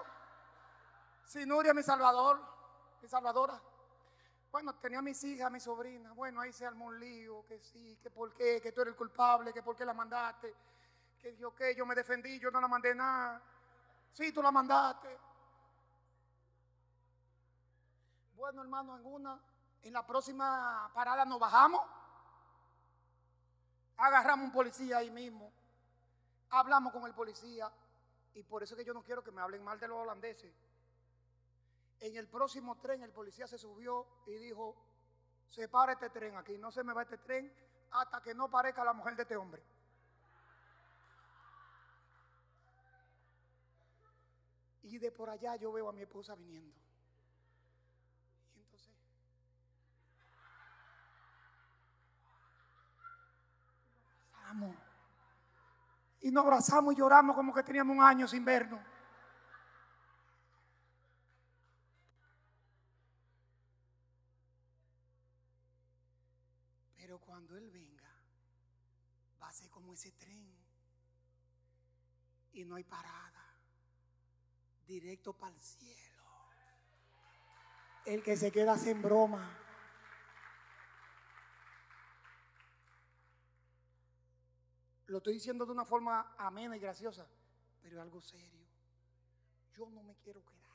Sí, 1.25 1.47
Nuria, 1.47 1.73
mi 1.73 1.83
salvador, 1.83 2.39
mi 3.01 3.09
salvadora. 3.09 3.59
Bueno, 4.51 4.75
tenía 4.77 5.03
mis 5.03 5.23
hijas, 5.25 5.51
mi 5.51 5.61
sobrina. 5.61 6.13
Bueno, 6.13 6.41
ahí 6.41 6.53
se 6.53 6.67
armó 6.67 6.87
un 6.87 6.99
lío, 6.99 7.45
que 7.47 7.59
sí, 7.61 7.99
que 8.03 8.11
por 8.11 8.33
qué, 8.33 8.61
que 8.61 8.73
tú 8.73 8.81
eres 8.81 8.93
el 8.93 8.97
culpable, 8.97 9.53
que 9.53 9.63
por 9.63 9.77
qué 9.77 9.85
la 9.85 9.93
mandaste. 9.93 10.55
Que 11.19 11.37
yo, 11.37 11.55
que 11.55 11.75
yo 11.75 11.85
me 11.85 11.95
defendí, 11.95 12.39
yo 12.39 12.51
no 12.51 12.61
la 12.61 12.69
mandé 12.69 12.95
nada. 12.95 13.43
Sí, 14.13 14.33
tú 14.33 14.43
la 14.43 14.51
mandaste. 14.51 15.19
Bueno, 18.37 18.63
hermano, 18.63 18.97
en 18.97 19.07
una 19.07 19.41
En 19.83 19.93
la 19.93 20.07
próxima 20.07 20.91
parada 20.95 21.25
nos 21.25 21.39
bajamos, 21.39 21.81
agarramos 23.97 24.47
un 24.47 24.53
policía 24.53 24.99
ahí 24.99 25.11
mismo, 25.11 25.53
hablamos 26.51 26.93
con 26.93 27.05
el 27.05 27.15
policía, 27.15 27.71
y 28.35 28.43
por 28.43 28.63
eso 28.63 28.75
es 28.75 28.79
que 28.79 28.85
yo 28.85 28.93
no 28.93 29.03
quiero 29.03 29.23
que 29.23 29.31
me 29.31 29.41
hablen 29.41 29.63
mal 29.63 29.79
de 29.79 29.89
los 29.89 29.99
holandeses. 29.99 30.53
En 32.01 32.17
el 32.17 32.29
próximo 32.29 32.79
tren 32.79 33.03
el 33.03 33.13
policía 33.13 33.47
se 33.47 33.59
subió 33.59 34.07
y 34.27 34.37
dijo, 34.37 34.77
se 35.49 35.69
para 35.69 35.93
este 35.93 36.11
tren 36.11 36.37
aquí, 36.37 36.59
no 36.59 36.71
se 36.71 36.85
me 36.85 36.93
va 36.93 37.03
este 37.03 37.19
tren 37.19 37.53
hasta 37.91 38.21
que 38.21 38.35
no 38.35 38.51
parezca 38.51 38.85
la 38.85 38.93
mujer 38.93 39.17
de 39.17 39.23
este 39.23 39.37
hombre. 39.37 39.63
Y 44.83 44.99
de 44.99 45.11
por 45.11 45.31
allá 45.31 45.57
yo 45.57 45.73
veo 45.73 45.89
a 45.89 45.93
mi 45.93 46.03
esposa 46.03 46.35
viniendo. 46.35 46.77
Y 48.55 48.61
entonces, 48.61 48.93
abrazamos. 54.33 54.77
Y 56.21 56.31
nos 56.31 56.45
abrazamos 56.45 56.95
y 56.95 56.97
lloramos 56.97 57.35
como 57.35 57.53
que 57.53 57.63
teníamos 57.63 57.97
un 57.97 58.03
año 58.03 58.29
sin 58.29 58.45
vernos. 58.45 58.81
Pero 67.07 67.21
cuando 67.21 67.57
Él 67.57 67.71
venga, 67.71 68.11
va 69.41 69.47
a 69.47 69.53
ser 69.53 69.71
como 69.71 69.95
ese 69.95 70.11
tren. 70.11 70.53
Y 72.53 72.65
no 72.65 72.75
hay 72.75 72.83
parada. 72.83 73.45
Directo 74.85 75.33
para 75.33 75.55
el 75.55 75.61
cielo. 75.61 76.25
El 78.07 78.25
que 78.25 78.37
se 78.37 78.51
queda 78.51 78.77
sin 78.77 79.01
broma. 79.03 79.57
Lo 85.07 85.19
estoy 85.19 85.35
diciendo 85.35 85.65
de 85.65 85.71
una 85.71 85.85
forma 85.85 86.35
amena 86.37 86.77
y 86.77 86.81
graciosa, 86.81 87.25
pero 87.81 88.03
algo 88.03 88.21
serio. 88.21 88.67
Yo 89.71 89.89
no 89.91 90.03
me 90.03 90.17
quiero 90.17 90.45
quedar. 90.45 90.66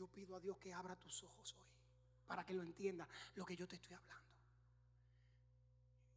Yo 0.00 0.06
pido 0.06 0.34
a 0.34 0.40
Dios 0.40 0.56
que 0.56 0.72
abra 0.72 0.96
tus 0.96 1.22
ojos 1.24 1.54
hoy 1.60 1.68
para 2.26 2.42
que 2.42 2.54
lo 2.54 2.62
entienda 2.62 3.06
lo 3.34 3.44
que 3.44 3.54
yo 3.54 3.68
te 3.68 3.76
estoy 3.76 3.92
hablando. 3.92 4.30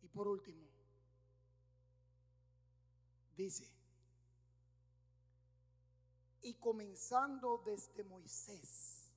Y 0.03 0.07
por 0.07 0.25
último, 0.25 0.65
dice, 3.35 3.69
y 6.43 6.53
comenzando 6.53 7.61
desde 7.65 8.05
Moisés 8.05 9.11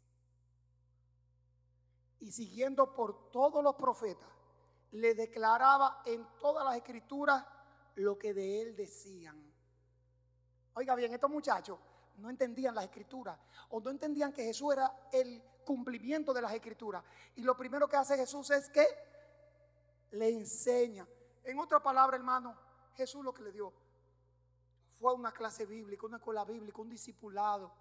y 2.18 2.32
siguiendo 2.32 2.92
por 2.92 3.30
todos 3.30 3.62
los 3.62 3.76
profetas, 3.76 4.28
le 4.90 5.14
declaraba 5.14 6.02
en 6.04 6.26
todas 6.40 6.64
las 6.64 6.74
escrituras 6.74 7.46
lo 7.94 8.18
que 8.18 8.34
de 8.34 8.62
él 8.62 8.74
decían. 8.74 9.40
Oiga 10.74 10.96
bien, 10.96 11.14
estos 11.14 11.30
muchachos 11.30 11.78
no 12.18 12.30
entendían 12.30 12.74
las 12.74 12.84
escrituras 12.84 13.38
o 13.70 13.80
no 13.80 13.90
entendían 13.90 14.32
que 14.32 14.44
Jesús 14.44 14.72
era 14.72 14.92
el 15.12 15.42
cumplimiento 15.64 16.32
de 16.32 16.42
las 16.42 16.52
escrituras. 16.52 17.02
Y 17.34 17.42
lo 17.42 17.56
primero 17.56 17.88
que 17.88 17.96
hace 17.96 18.16
Jesús 18.16 18.50
es 18.50 18.68
que 18.70 18.86
le 20.12 20.28
enseña. 20.28 21.06
En 21.44 21.58
otra 21.58 21.82
palabra, 21.82 22.16
hermano, 22.16 22.56
Jesús 22.94 23.24
lo 23.24 23.34
que 23.34 23.42
le 23.42 23.52
dio 23.52 23.72
fue 24.98 25.12
una 25.12 25.32
clase 25.32 25.66
bíblica, 25.66 26.06
una 26.06 26.16
escuela 26.16 26.44
bíblica, 26.44 26.80
un 26.80 26.88
discipulado. 26.88 27.72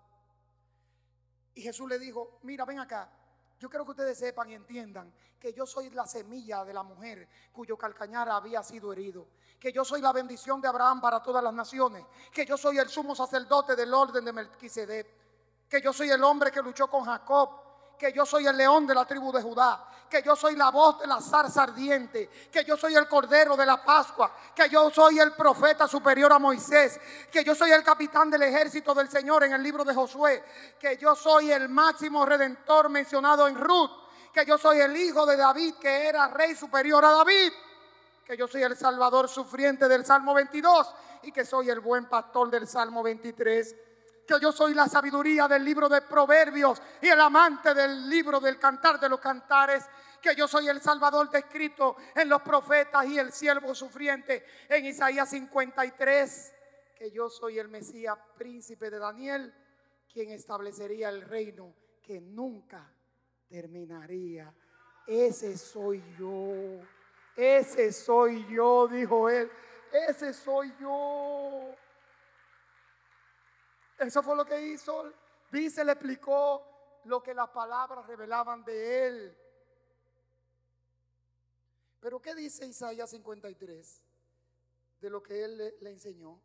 Y 1.53 1.61
Jesús 1.61 1.87
le 1.87 1.97
dijo, 1.97 2.39
mira, 2.43 2.65
ven 2.65 2.79
acá, 2.79 3.09
yo 3.59 3.69
quiero 3.69 3.85
que 3.85 3.91
ustedes 3.91 4.17
sepan 4.17 4.49
y 4.49 4.53
entiendan 4.53 5.13
que 5.39 5.53
yo 5.53 5.65
soy 5.65 5.89
la 5.91 6.05
semilla 6.05 6.65
de 6.65 6.73
la 6.73 6.83
mujer 6.83 7.27
cuyo 7.51 7.77
calcañar 7.77 8.29
había 8.29 8.61
sido 8.63 8.91
herido. 8.91 9.27
Que 9.59 9.71
yo 9.71 9.85
soy 9.85 10.01
la 10.01 10.11
bendición 10.11 10.59
de 10.59 10.67
Abraham 10.67 10.99
para 10.99 11.23
todas 11.23 11.43
las 11.43 11.53
naciones. 11.53 12.05
Que 12.31 12.45
yo 12.45 12.57
soy 12.57 12.77
el 12.77 12.89
sumo 12.89 13.15
sacerdote 13.15 13.75
del 13.75 13.93
orden 13.93 14.25
de 14.25 14.33
Melquisedec. 14.33 15.07
Que 15.69 15.81
yo 15.81 15.93
soy 15.93 16.09
el 16.09 16.23
hombre 16.23 16.51
que 16.51 16.61
luchó 16.61 16.89
con 16.89 17.05
Jacob 17.05 17.64
que 17.97 18.11
yo 18.11 18.25
soy 18.25 18.47
el 18.47 18.57
león 18.57 18.85
de 18.85 18.95
la 18.95 19.05
tribu 19.05 19.31
de 19.31 19.41
Judá, 19.41 19.87
que 20.09 20.21
yo 20.21 20.35
soy 20.35 20.55
la 20.55 20.69
voz 20.69 20.99
de 20.99 21.07
la 21.07 21.19
zarza 21.19 21.63
ardiente, 21.63 22.29
que 22.51 22.63
yo 22.63 22.77
soy 22.77 22.95
el 22.95 23.07
cordero 23.07 23.57
de 23.57 23.65
la 23.65 23.83
Pascua, 23.83 24.31
que 24.55 24.69
yo 24.69 24.89
soy 24.89 25.19
el 25.19 25.33
profeta 25.33 25.87
superior 25.87 26.31
a 26.31 26.39
Moisés, 26.39 26.99
que 27.31 27.43
yo 27.43 27.55
soy 27.55 27.71
el 27.71 27.83
capitán 27.83 28.29
del 28.29 28.43
ejército 28.43 28.93
del 28.93 29.09
Señor 29.09 29.43
en 29.43 29.53
el 29.53 29.63
libro 29.63 29.83
de 29.83 29.93
Josué, 29.93 30.43
que 30.79 30.97
yo 30.97 31.15
soy 31.15 31.51
el 31.51 31.69
máximo 31.69 32.25
redentor 32.25 32.89
mencionado 32.89 33.47
en 33.47 33.55
Ruth, 33.55 33.91
que 34.33 34.45
yo 34.45 34.57
soy 34.57 34.79
el 34.79 34.95
hijo 34.95 35.25
de 35.25 35.37
David, 35.37 35.75
que 35.79 36.07
era 36.07 36.27
rey 36.27 36.55
superior 36.55 37.03
a 37.03 37.11
David, 37.11 37.51
que 38.25 38.35
yo 38.35 38.47
soy 38.47 38.63
el 38.63 38.75
salvador 38.75 39.29
sufriente 39.29 39.87
del 39.87 40.05
Salmo 40.05 40.33
22 40.33 40.95
y 41.23 41.31
que 41.31 41.45
soy 41.45 41.69
el 41.69 41.79
buen 41.79 42.05
pastor 42.05 42.49
del 42.49 42.67
Salmo 42.67 43.03
23 43.03 43.75
que 44.25 44.39
yo 44.39 44.51
soy 44.51 44.73
la 44.73 44.87
sabiduría 44.87 45.47
del 45.47 45.63
libro 45.63 45.87
de 45.87 46.01
Proverbios 46.01 46.81
y 47.01 47.07
el 47.07 47.19
amante 47.19 47.73
del 47.73 48.09
libro 48.09 48.39
del 48.39 48.57
cantar 48.57 48.99
de 48.99 49.09
los 49.09 49.19
cantares, 49.19 49.85
que 50.21 50.35
yo 50.35 50.47
soy 50.47 50.67
el 50.67 50.81
Salvador 50.81 51.29
descrito 51.29 51.95
en 52.15 52.27
los 52.29 52.41
profetas 52.41 53.05
y 53.05 53.19
el 53.19 53.31
siervo 53.31 53.75
sufriente 53.75 54.45
en 54.67 54.85
Isaías 54.85 55.29
53, 55.29 56.53
que 56.95 57.11
yo 57.11 57.29
soy 57.29 57.59
el 57.59 57.67
Mesías 57.67 58.17
príncipe 58.37 58.89
de 58.89 58.99
Daniel, 58.99 59.53
quien 60.11 60.31
establecería 60.31 61.09
el 61.09 61.21
reino 61.21 61.73
que 62.01 62.19
nunca 62.19 62.91
terminaría. 63.47 64.51
Ese 65.05 65.57
soy 65.57 66.03
yo, 66.17 66.81
ese 67.35 67.91
soy 67.91 68.47
yo, 68.49 68.87
dijo 68.87 69.29
él, 69.29 69.51
ese 69.91 70.33
soy 70.33 70.73
yo. 70.79 71.75
Eso 73.97 74.21
fue 74.21 74.35
lo 74.35 74.45
que 74.45 74.61
hizo. 74.61 75.11
Dice, 75.51 75.83
le 75.83 75.93
explicó 75.93 77.01
lo 77.05 77.21
que 77.21 77.33
las 77.33 77.49
palabras 77.49 78.05
revelaban 78.07 78.63
de 78.63 79.07
él. 79.07 79.37
Pero 81.99 82.21
¿qué 82.21 82.35
dice 82.35 82.65
Isaías 82.67 83.09
53 83.09 84.01
de 85.01 85.09
lo 85.09 85.23
que 85.23 85.43
él 85.43 85.57
le, 85.57 85.75
le 85.81 85.89
enseñó? 85.91 86.39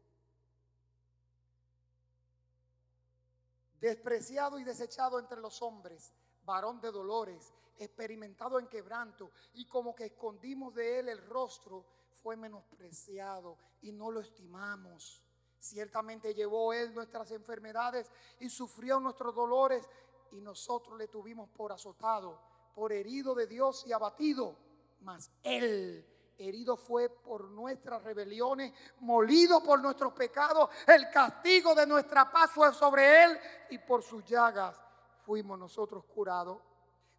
Despreciado 3.80 4.58
y 4.58 4.64
desechado 4.64 5.18
entre 5.18 5.40
los 5.40 5.60
hombres, 5.62 6.12
varón 6.44 6.80
de 6.80 6.90
dolores, 6.90 7.52
experimentado 7.78 8.58
en 8.58 8.68
quebranto, 8.68 9.30
y 9.54 9.66
como 9.66 9.94
que 9.94 10.06
escondimos 10.06 10.74
de 10.74 11.00
él 11.00 11.08
el 11.08 11.26
rostro, 11.26 11.84
fue 12.22 12.36
menospreciado 12.36 13.56
y 13.82 13.92
no 13.92 14.10
lo 14.10 14.20
estimamos. 14.20 15.22
Ciertamente 15.60 16.34
llevó 16.34 16.72
Él 16.72 16.94
nuestras 16.94 17.30
enfermedades 17.32 18.10
y 18.38 18.48
sufrió 18.48 18.98
nuestros 18.98 19.34
dolores 19.34 19.86
y 20.32 20.40
nosotros 20.40 20.96
le 20.98 21.06
tuvimos 21.08 21.50
por 21.50 21.70
azotado, 21.70 22.40
por 22.74 22.92
herido 22.92 23.34
de 23.34 23.46
Dios 23.46 23.84
y 23.86 23.92
abatido. 23.92 24.56
Mas 25.02 25.30
Él 25.42 26.06
herido 26.38 26.78
fue 26.78 27.10
por 27.10 27.44
nuestras 27.50 28.02
rebeliones, 28.02 28.72
molido 29.00 29.62
por 29.62 29.80
nuestros 29.80 30.14
pecados. 30.14 30.70
El 30.86 31.10
castigo 31.10 31.74
de 31.74 31.86
nuestra 31.86 32.30
paz 32.32 32.50
fue 32.52 32.72
sobre 32.72 33.24
Él 33.24 33.38
y 33.68 33.78
por 33.78 34.02
sus 34.02 34.24
llagas 34.24 34.80
fuimos 35.26 35.58
nosotros 35.58 36.04
curados. 36.06 36.58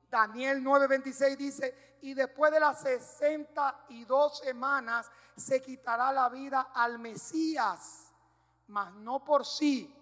Daniel 0.09 0.63
9:26 0.63 1.37
dice, 1.37 1.97
y 2.01 2.15
después 2.15 2.51
de 2.51 2.59
las 2.59 2.81
62 2.81 4.39
semanas 4.39 5.11
se 5.37 5.61
quitará 5.61 6.11
la 6.11 6.27
vida 6.27 6.71
al 6.73 6.97
Mesías 6.97 8.10
mas 8.71 8.93
no 8.93 9.23
por 9.23 9.45
sí. 9.45 9.93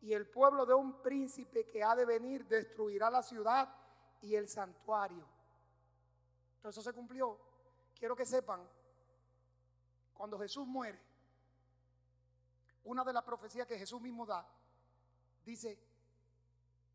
Y 0.00 0.12
el 0.12 0.28
pueblo 0.28 0.64
de 0.64 0.74
un 0.74 1.02
príncipe 1.02 1.68
que 1.68 1.82
ha 1.82 1.96
de 1.96 2.06
venir 2.06 2.46
destruirá 2.46 3.10
la 3.10 3.22
ciudad 3.22 3.68
y 4.22 4.36
el 4.36 4.48
santuario. 4.48 5.26
Entonces 6.56 6.78
eso 6.78 6.90
se 6.90 6.94
cumplió. 6.94 7.36
Quiero 7.98 8.14
que 8.14 8.24
sepan, 8.24 8.66
cuando 10.14 10.38
Jesús 10.38 10.66
muere, 10.66 11.00
una 12.84 13.04
de 13.04 13.12
las 13.12 13.24
profecías 13.24 13.66
que 13.66 13.78
Jesús 13.78 14.00
mismo 14.00 14.24
da, 14.24 14.46
dice, 15.44 15.76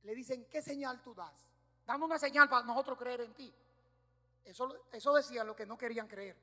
le 0.03 0.15
dicen, 0.15 0.47
¿qué 0.49 0.61
señal 0.61 1.01
tú 1.01 1.13
das? 1.13 1.45
Dame 1.85 2.05
una 2.05 2.17
señal 2.17 2.47
para 2.47 2.65
nosotros 2.65 2.97
creer 2.97 3.21
en 3.21 3.33
ti. 3.33 3.53
Eso, 4.45 4.85
eso 4.91 5.13
decían 5.13 5.47
los 5.47 5.55
que 5.55 5.65
no 5.65 5.77
querían 5.77 6.07
creer. 6.07 6.37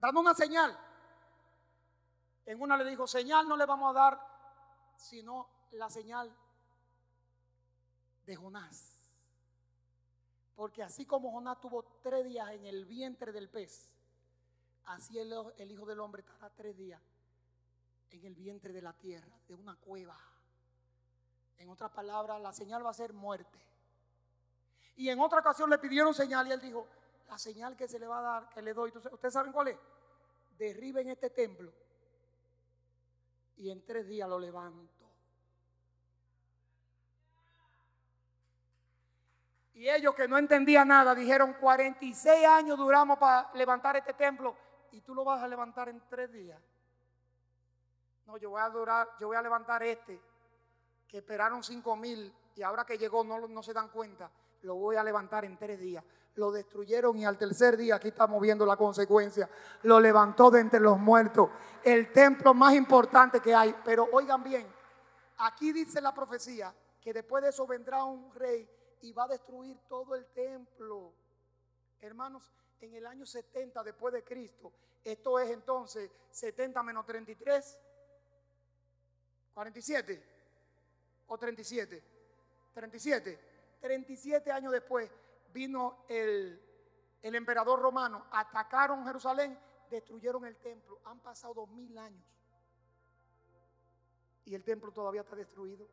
Dame 0.00 0.18
una 0.18 0.34
señal. 0.34 0.76
En 2.44 2.60
una 2.60 2.76
le 2.76 2.88
dijo, 2.88 3.06
señal 3.06 3.48
no 3.48 3.56
le 3.56 3.66
vamos 3.66 3.90
a 3.90 3.98
dar, 3.98 4.32
sino 4.96 5.48
la 5.72 5.88
señal 5.90 6.34
de 8.26 8.36
Jonás. 8.36 8.98
Porque 10.54 10.82
así 10.82 11.06
como 11.06 11.30
Jonás 11.30 11.60
tuvo 11.60 11.84
tres 12.02 12.24
días 12.24 12.50
en 12.50 12.66
el 12.66 12.84
vientre 12.84 13.32
del 13.32 13.48
pez, 13.48 13.90
así 14.86 15.18
el, 15.18 15.32
Hijo 15.70 15.86
del 15.86 16.00
Hombre 16.00 16.22
estará 16.22 16.50
tres 16.50 16.76
días 16.76 17.00
en 18.10 18.24
el 18.24 18.34
vientre 18.34 18.72
de 18.72 18.82
la 18.82 18.92
tierra, 18.92 19.34
de 19.48 19.54
una 19.54 19.76
cueva. 19.76 20.18
En 21.58 21.70
otras 21.70 21.92
palabras, 21.92 22.40
la 22.40 22.52
señal 22.52 22.84
va 22.84 22.90
a 22.90 22.94
ser 22.94 23.12
muerte. 23.12 23.58
Y 24.96 25.08
en 25.08 25.20
otra 25.20 25.38
ocasión 25.38 25.70
le 25.70 25.78
pidieron 25.78 26.12
señal 26.12 26.46
y 26.48 26.52
él 26.52 26.60
dijo, 26.60 26.86
la 27.28 27.38
señal 27.38 27.76
que 27.76 27.88
se 27.88 27.98
le 27.98 28.06
va 28.06 28.18
a 28.18 28.22
dar, 28.22 28.48
que 28.50 28.60
le 28.60 28.74
doy, 28.74 28.90
¿ustedes 28.90 29.32
saben 29.32 29.52
cuál 29.52 29.68
es? 29.68 29.78
Derriben 30.58 31.08
este 31.08 31.30
templo 31.30 31.72
y 33.56 33.70
en 33.70 33.84
tres 33.84 34.06
días 34.06 34.28
lo 34.28 34.38
levanto. 34.38 35.02
Y 39.74 39.88
ellos 39.88 40.14
que 40.14 40.28
no 40.28 40.38
entendían 40.38 40.88
nada 40.88 41.14
dijeron, 41.14 41.54
46 41.54 42.46
años 42.46 42.78
duramos 42.78 43.18
para 43.18 43.50
levantar 43.54 43.96
este 43.96 44.12
templo 44.12 44.56
y 44.92 45.00
tú 45.00 45.14
lo 45.14 45.24
vas 45.24 45.42
a 45.42 45.48
levantar 45.48 45.88
en 45.88 46.00
tres 46.08 46.30
días. 46.30 46.60
No, 48.26 48.36
yo 48.36 48.50
voy 48.50 48.60
a 48.60 48.68
durar, 48.68 49.08
yo 49.18 49.26
voy 49.26 49.36
a 49.36 49.42
levantar 49.42 49.82
este, 49.82 50.20
que 51.08 51.18
esperaron 51.18 51.64
cinco 51.64 51.96
mil 51.96 52.32
y 52.54 52.62
ahora 52.62 52.84
que 52.84 52.98
llegó 52.98 53.24
no, 53.24 53.48
no 53.48 53.62
se 53.62 53.72
dan 53.72 53.88
cuenta, 53.88 54.30
lo 54.62 54.76
voy 54.76 54.96
a 54.96 55.04
levantar 55.04 55.44
en 55.44 55.56
tres 55.56 55.78
días. 55.78 56.04
Lo 56.36 56.50
destruyeron 56.50 57.18
y 57.18 57.26
al 57.26 57.36
tercer 57.36 57.76
día, 57.76 57.96
aquí 57.96 58.08
estamos 58.08 58.40
viendo 58.40 58.64
la 58.64 58.76
consecuencia, 58.76 59.50
lo 59.82 60.00
levantó 60.00 60.50
de 60.50 60.60
entre 60.60 60.80
los 60.80 60.98
muertos. 60.98 61.50
El 61.84 62.10
templo 62.10 62.54
más 62.54 62.74
importante 62.74 63.40
que 63.40 63.54
hay. 63.54 63.74
Pero 63.84 64.08
oigan 64.12 64.42
bien, 64.42 64.66
aquí 65.38 65.72
dice 65.72 66.00
la 66.00 66.14
profecía 66.14 66.74
que 67.00 67.12
después 67.12 67.42
de 67.42 67.50
eso 67.50 67.66
vendrá 67.66 68.04
un 68.04 68.32
rey 68.34 68.68
y 69.02 69.12
va 69.12 69.24
a 69.24 69.28
destruir 69.28 69.76
todo 69.88 70.14
el 70.14 70.24
templo. 70.26 71.12
Hermanos, 72.00 72.50
en 72.80 72.94
el 72.94 73.06
año 73.06 73.26
70 73.26 73.82
después 73.82 74.14
de 74.14 74.24
Cristo, 74.24 74.72
esto 75.04 75.38
es 75.38 75.50
entonces 75.50 76.10
70 76.30 76.82
menos 76.82 77.04
33, 77.04 77.78
47 79.52 80.22
o 81.26 81.38
37, 81.38 82.02
37, 82.72 83.51
37 83.82 84.52
años 84.52 84.72
después 84.72 85.10
vino 85.52 86.04
el, 86.08 86.58
el 87.20 87.34
emperador 87.34 87.80
romano, 87.80 88.24
atacaron 88.30 89.04
Jerusalén, 89.04 89.58
destruyeron 89.90 90.46
el 90.46 90.56
templo. 90.56 91.00
Han 91.04 91.18
pasado 91.18 91.52
dos 91.52 91.68
mil 91.70 91.98
años 91.98 92.24
y 94.44 94.54
el 94.54 94.62
templo 94.62 94.92
todavía 94.92 95.22
está 95.22 95.34
destruido. 95.34 95.88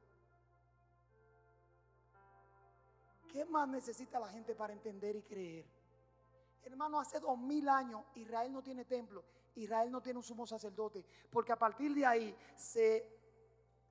¿Qué 3.28 3.44
más 3.46 3.68
necesita 3.68 4.20
la 4.20 4.30
gente 4.30 4.54
para 4.54 4.72
entender 4.72 5.16
y 5.16 5.24
creer? 5.24 5.66
Hermano, 6.64 7.00
hace 7.00 7.20
dos 7.20 7.40
mil 7.40 7.68
años 7.68 8.04
Israel 8.14 8.54
no 8.54 8.62
tiene 8.62 8.86
templo, 8.86 9.24
Israel 9.56 9.92
no 9.92 10.02
tiene 10.02 10.18
un 10.18 10.24
sumo 10.24 10.46
sacerdote, 10.46 11.04
porque 11.32 11.52
a 11.52 11.58
partir 11.58 11.96
de 11.96 12.06
ahí 12.06 12.38
se, 12.56 13.20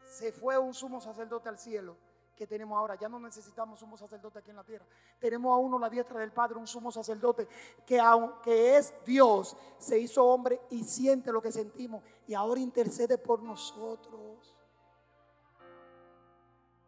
se 0.04 0.30
fue 0.30 0.56
un 0.56 0.72
sumo 0.72 1.00
sacerdote 1.00 1.48
al 1.48 1.58
cielo 1.58 2.07
que 2.38 2.46
tenemos 2.46 2.78
ahora. 2.78 2.94
Ya 2.94 3.08
no 3.08 3.18
necesitamos 3.18 3.80
sumo 3.80 3.96
sacerdote 3.96 4.38
aquí 4.38 4.50
en 4.50 4.56
la 4.56 4.64
tierra. 4.64 4.86
Tenemos 5.18 5.52
a 5.52 5.56
uno 5.56 5.78
la 5.78 5.90
diestra 5.90 6.20
del 6.20 6.32
Padre, 6.32 6.56
un 6.56 6.66
sumo 6.66 6.92
sacerdote 6.92 7.48
que 7.84 7.98
aunque 7.98 8.76
es 8.76 8.94
Dios, 9.04 9.56
se 9.78 9.98
hizo 9.98 10.24
hombre 10.24 10.60
y 10.70 10.84
siente 10.84 11.32
lo 11.32 11.42
que 11.42 11.50
sentimos 11.50 12.02
y 12.28 12.34
ahora 12.34 12.60
intercede 12.60 13.18
por 13.18 13.42
nosotros. 13.42 14.54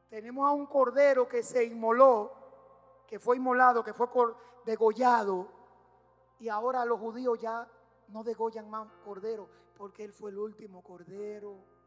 Tenemos 0.09 0.48
a 0.48 0.53
un 0.53 0.66
cordero 0.66 1.28
que 1.28 1.42
se 1.42 1.64
inmoló, 1.64 2.32
que 3.07 3.18
fue 3.18 3.36
inmolado, 3.36 3.82
que 3.82 3.92
fue 3.92 4.09
degollado 4.64 5.48
y 6.38 6.48
ahora 6.48 6.84
los 6.84 7.01
judíos 7.01 7.38
ya 7.40 7.68
no 8.09 8.22
degollan 8.22 8.70
más 8.70 8.88
cordero 9.05 9.48
porque 9.76 10.05
él 10.05 10.12
fue 10.12 10.30
el 10.30 10.38
último 10.38 10.82
cordero. 10.82 11.80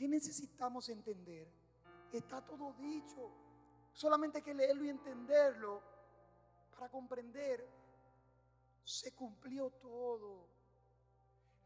¿Qué 0.00 0.08
necesitamos 0.08 0.88
entender? 0.88 1.46
Está 2.10 2.40
todo 2.40 2.72
dicho. 2.78 3.30
Solamente 3.92 4.38
hay 4.38 4.42
que 4.42 4.54
leerlo 4.54 4.82
y 4.82 4.88
entenderlo 4.88 5.82
para 6.70 6.88
comprender. 6.88 7.68
Se 8.82 9.12
cumplió 9.12 9.68
todo. 9.72 10.46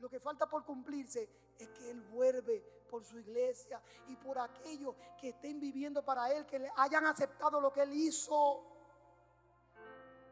Lo 0.01 0.09
que 0.09 0.19
falta 0.19 0.51
por 0.51 0.65
cumplirse 0.65 1.29
es 1.57 1.69
que 1.69 1.93
Él 1.93 2.01
vuelve 2.11 2.59
por 2.91 3.05
su 3.05 3.21
iglesia 3.21 3.81
y 4.09 4.17
por 4.17 4.37
aquellos 4.41 4.97
que 5.21 5.29
estén 5.29 5.61
viviendo 5.61 6.05
para 6.05 6.33
Él, 6.33 6.45
que 6.45 6.59
le 6.59 6.73
hayan 6.77 7.07
aceptado 7.07 7.61
lo 7.61 7.73
que 7.73 7.83
Él 7.83 7.93
hizo. 7.93 8.65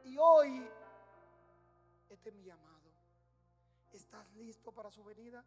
Y 0.03 0.19
hoy, 0.19 0.69
este 2.11 2.31
es 2.31 2.35
mi 2.35 2.43
llamado. 2.43 2.91
¿Estás 3.93 4.29
listo 4.35 4.73
para 4.73 4.91
su 4.91 5.05
venida? 5.05 5.45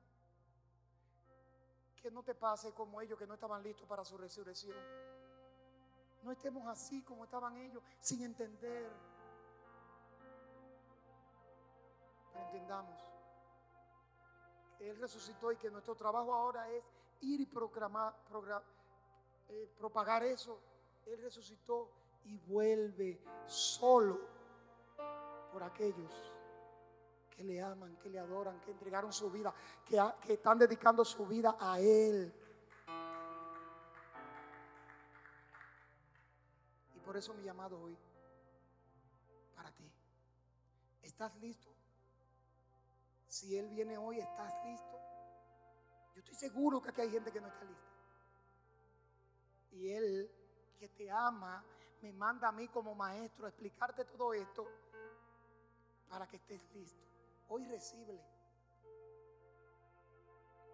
Que 2.06 2.12
no 2.12 2.22
te 2.22 2.36
pase 2.36 2.72
como 2.72 3.01
ellos 3.01 3.18
que 3.18 3.26
no 3.26 3.34
estaban 3.34 3.64
listos 3.64 3.88
para 3.88 4.06
su 4.06 4.16
resurrección. 4.16 4.78
No 6.22 6.32
estemos 6.32 6.68
así 6.68 7.01
como 7.01 7.24
estaban 7.24 7.58
ellos, 7.58 7.82
sin 7.99 8.22
entender. 8.22 8.91
Entendamos 12.36 13.01
que 14.78 14.88
Él 14.88 14.99
resucitó 14.99 15.51
y 15.51 15.58
que 15.58 15.72
nuestro 15.72 15.95
trabajo 15.95 16.32
ahora 16.32 16.70
es 16.70 16.84
ir 17.22 17.41
y 17.41 17.47
proclamar, 17.47 18.16
eh, 19.49 19.68
propagar 19.76 20.22
eso. 20.22 20.60
Él 21.08 21.20
resucitó 21.24 21.89
y 22.26 22.38
vuelve 22.38 23.20
solo 23.47 24.20
por 25.51 25.64
aquellos 25.64 26.34
que 27.36 27.43
le 27.43 27.61
aman, 27.61 27.97
que 27.97 28.09
le 28.09 28.19
adoran, 28.19 28.59
que 28.61 28.71
entregaron 28.71 29.11
su 29.11 29.29
vida, 29.29 29.53
que, 29.86 30.33
están 30.33 30.57
dedicando 30.57 31.03
su 31.03 31.25
vida 31.25 31.57
a 31.59 31.79
Él. 31.79 32.33
Y 36.95 36.99
por 36.99 37.17
eso 37.17 37.33
mi 37.33 37.43
llamado 37.43 37.79
hoy 37.81 37.97
para 39.53 39.71
ti. 39.71 39.91
¿Estás 41.03 41.36
listo? 41.38 41.69
Si 43.27 43.57
Él 43.57 43.67
viene 43.67 43.97
hoy, 43.97 44.19
¿estás 44.19 44.53
listo? 44.65 44.99
Yo 46.13 46.19
estoy 46.19 46.36
seguro 46.36 46.81
que 46.81 46.89
aquí 46.89 47.01
hay 47.01 47.11
gente 47.11 47.31
que 47.31 47.41
no 47.41 47.47
está 47.47 47.65
lista. 47.65 47.91
Y 49.71 49.89
Él, 49.89 50.31
que 50.79 50.88
te 50.88 51.11
ama, 51.11 51.61
me 52.01 52.13
manda 52.13 52.47
a 52.47 52.53
mí 52.53 52.69
como 52.69 52.95
maestro 52.95 53.45
a 53.45 53.49
explicarte 53.49 54.05
todo 54.05 54.33
esto 54.33 54.65
para 56.07 56.27
que 56.27 56.38
estés 56.38 56.61
listo. 56.73 57.14
Hoy 57.50 57.66
recibe. 57.66 58.20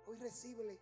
Hoy 0.08 0.18
recibe 0.18 0.80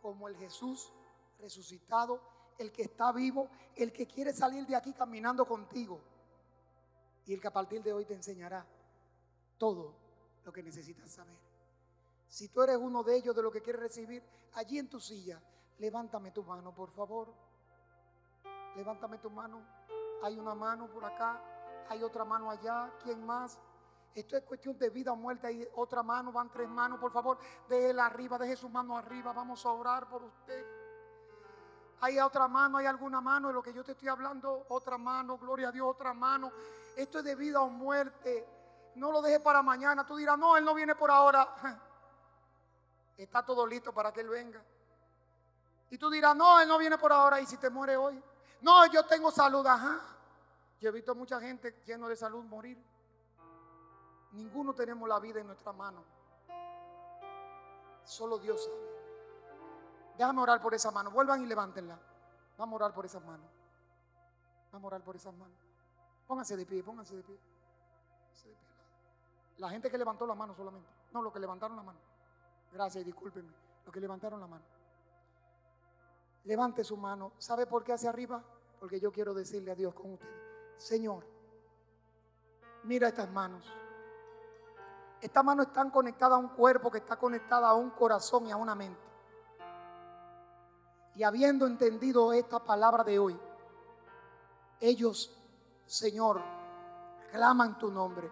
como 0.00 0.28
el 0.28 0.36
Jesús 0.36 0.92
resucitado, 1.38 2.20
el 2.58 2.72
que 2.72 2.82
está 2.82 3.12
vivo, 3.12 3.48
el 3.76 3.92
que 3.92 4.06
quiere 4.06 4.32
salir 4.32 4.66
de 4.66 4.76
aquí 4.76 4.92
caminando 4.92 5.46
contigo 5.46 6.00
y 7.26 7.34
el 7.34 7.40
que 7.40 7.48
a 7.48 7.52
partir 7.52 7.82
de 7.82 7.92
hoy 7.92 8.04
te 8.04 8.14
enseñará 8.14 8.66
todo 9.56 9.94
lo 10.44 10.52
que 10.52 10.62
necesitas 10.62 11.10
saber. 11.10 11.38
Si 12.28 12.48
tú 12.48 12.62
eres 12.62 12.76
uno 12.76 13.02
de 13.02 13.16
ellos 13.16 13.34
de 13.34 13.42
lo 13.42 13.50
que 13.50 13.60
quieres 13.60 13.82
recibir, 13.82 14.22
allí 14.54 14.78
en 14.78 14.88
tu 14.88 15.00
silla, 15.00 15.40
levántame 15.78 16.30
tu 16.30 16.42
mano, 16.42 16.74
por 16.74 16.90
favor. 16.90 17.32
Levántame 18.76 19.18
tu 19.18 19.30
mano. 19.30 19.62
Hay 20.22 20.38
una 20.38 20.54
mano 20.54 20.88
por 20.90 21.04
acá, 21.04 21.40
hay 21.88 22.02
otra 22.02 22.24
mano 22.24 22.50
allá. 22.50 22.92
¿Quién 23.02 23.24
más? 23.24 23.58
Esto 24.14 24.36
es 24.36 24.42
cuestión 24.42 24.76
de 24.78 24.90
vida 24.90 25.12
o 25.12 25.16
muerte. 25.16 25.46
Hay 25.46 25.66
otra 25.74 26.02
mano, 26.02 26.32
van 26.32 26.50
tres 26.50 26.68
manos, 26.68 26.98
por 26.98 27.12
favor. 27.12 27.38
De 27.68 27.90
él 27.90 28.00
arriba, 28.00 28.38
deje 28.38 28.56
su 28.56 28.68
mano 28.68 28.96
arriba. 28.96 29.32
Vamos 29.32 29.64
a 29.64 29.70
orar 29.70 30.08
por 30.08 30.22
usted. 30.24 30.64
Hay 32.00 32.18
otra 32.18 32.48
mano, 32.48 32.78
hay 32.78 32.86
alguna 32.86 33.20
mano 33.20 33.48
de 33.48 33.54
lo 33.54 33.62
que 33.62 33.72
yo 33.72 33.84
te 33.84 33.92
estoy 33.92 34.08
hablando. 34.08 34.66
Otra 34.70 34.98
mano, 34.98 35.38
gloria 35.38 35.68
a 35.68 35.72
Dios, 35.72 35.86
otra 35.86 36.14
mano. 36.14 36.50
Esto 36.96 37.18
es 37.18 37.24
de 37.24 37.34
vida 37.34 37.60
o 37.60 37.68
muerte. 37.68 38.46
No 38.96 39.12
lo 39.12 39.22
deje 39.22 39.38
para 39.40 39.62
mañana. 39.62 40.04
Tú 40.06 40.16
dirás, 40.16 40.38
no, 40.38 40.56
él 40.56 40.64
no 40.64 40.74
viene 40.74 40.94
por 40.94 41.10
ahora. 41.10 41.46
Está 43.16 43.44
todo 43.44 43.66
listo 43.66 43.92
para 43.92 44.12
que 44.12 44.22
él 44.22 44.28
venga. 44.28 44.62
Y 45.90 45.98
tú 45.98 46.08
dirás, 46.08 46.34
no, 46.34 46.58
él 46.60 46.68
no 46.68 46.78
viene 46.78 46.96
por 46.98 47.12
ahora. 47.12 47.40
¿Y 47.40 47.46
si 47.46 47.58
te 47.58 47.68
muere 47.68 47.96
hoy? 47.96 48.20
No, 48.62 48.86
yo 48.86 49.04
tengo 49.04 49.30
salud. 49.30 49.66
Ajá. 49.66 50.00
Yo 50.80 50.88
he 50.88 50.92
visto 50.92 51.14
mucha 51.14 51.38
gente 51.38 51.82
lleno 51.84 52.08
de 52.08 52.16
salud 52.16 52.42
morir. 52.44 52.82
Ninguno 54.32 54.74
tenemos 54.74 55.08
la 55.08 55.18
vida 55.18 55.40
en 55.40 55.46
nuestra 55.46 55.72
mano. 55.72 56.04
Solo 58.04 58.38
Dios 58.38 58.64
sabe. 58.64 58.90
Déjame 60.16 60.42
orar 60.42 60.60
por 60.60 60.74
esa 60.74 60.90
mano. 60.90 61.10
Vuelvan 61.10 61.42
y 61.42 61.46
levántenla. 61.46 61.98
Vamos 62.58 62.72
a 62.74 62.84
orar 62.84 62.94
por 62.94 63.06
esas 63.06 63.24
manos. 63.24 63.50
Vamos 64.72 64.84
a 64.84 64.86
orar 64.88 65.02
por 65.02 65.16
esas 65.16 65.34
manos. 65.34 65.56
Pónganse 66.26 66.56
de 66.56 66.66
pie, 66.66 66.82
pónganse 66.82 67.16
de 67.16 67.22
pie. 67.22 67.38
La 69.58 69.68
gente 69.68 69.90
que 69.90 69.98
levantó 69.98 70.26
la 70.26 70.34
mano 70.34 70.54
solamente. 70.54 70.88
No, 71.12 71.22
los 71.22 71.32
que 71.32 71.38
levantaron 71.38 71.76
la 71.76 71.82
mano. 71.82 71.98
Gracias, 72.72 73.04
discúlpenme. 73.04 73.52
Los 73.84 73.92
que 73.92 74.00
levantaron 74.00 74.40
la 74.40 74.46
mano. 74.46 74.64
Levante 76.44 76.82
su 76.84 76.96
mano. 76.96 77.32
¿Sabe 77.38 77.66
por 77.66 77.84
qué 77.84 77.92
hacia 77.92 78.10
arriba? 78.10 78.42
Porque 78.78 78.98
yo 78.98 79.12
quiero 79.12 79.34
decirle 79.34 79.72
a 79.72 79.74
Dios 79.74 79.92
con 79.92 80.14
usted. 80.14 80.28
Señor, 80.78 81.26
mira 82.84 83.08
estas 83.08 83.30
manos. 83.30 83.79
Estas 85.20 85.44
manos 85.44 85.66
están 85.66 85.90
conectadas 85.90 86.36
a 86.36 86.38
un 86.38 86.48
cuerpo 86.48 86.90
que 86.90 86.98
está 86.98 87.16
conectada 87.16 87.68
a 87.68 87.74
un 87.74 87.90
corazón 87.90 88.46
y 88.46 88.50
a 88.50 88.56
una 88.56 88.74
mente. 88.74 89.00
Y 91.14 91.22
habiendo 91.22 91.66
entendido 91.66 92.32
esta 92.32 92.58
palabra 92.60 93.04
de 93.04 93.18
hoy, 93.18 93.38
ellos, 94.80 95.30
Señor, 95.84 96.40
claman 97.30 97.78
tu 97.78 97.90
nombre, 97.90 98.30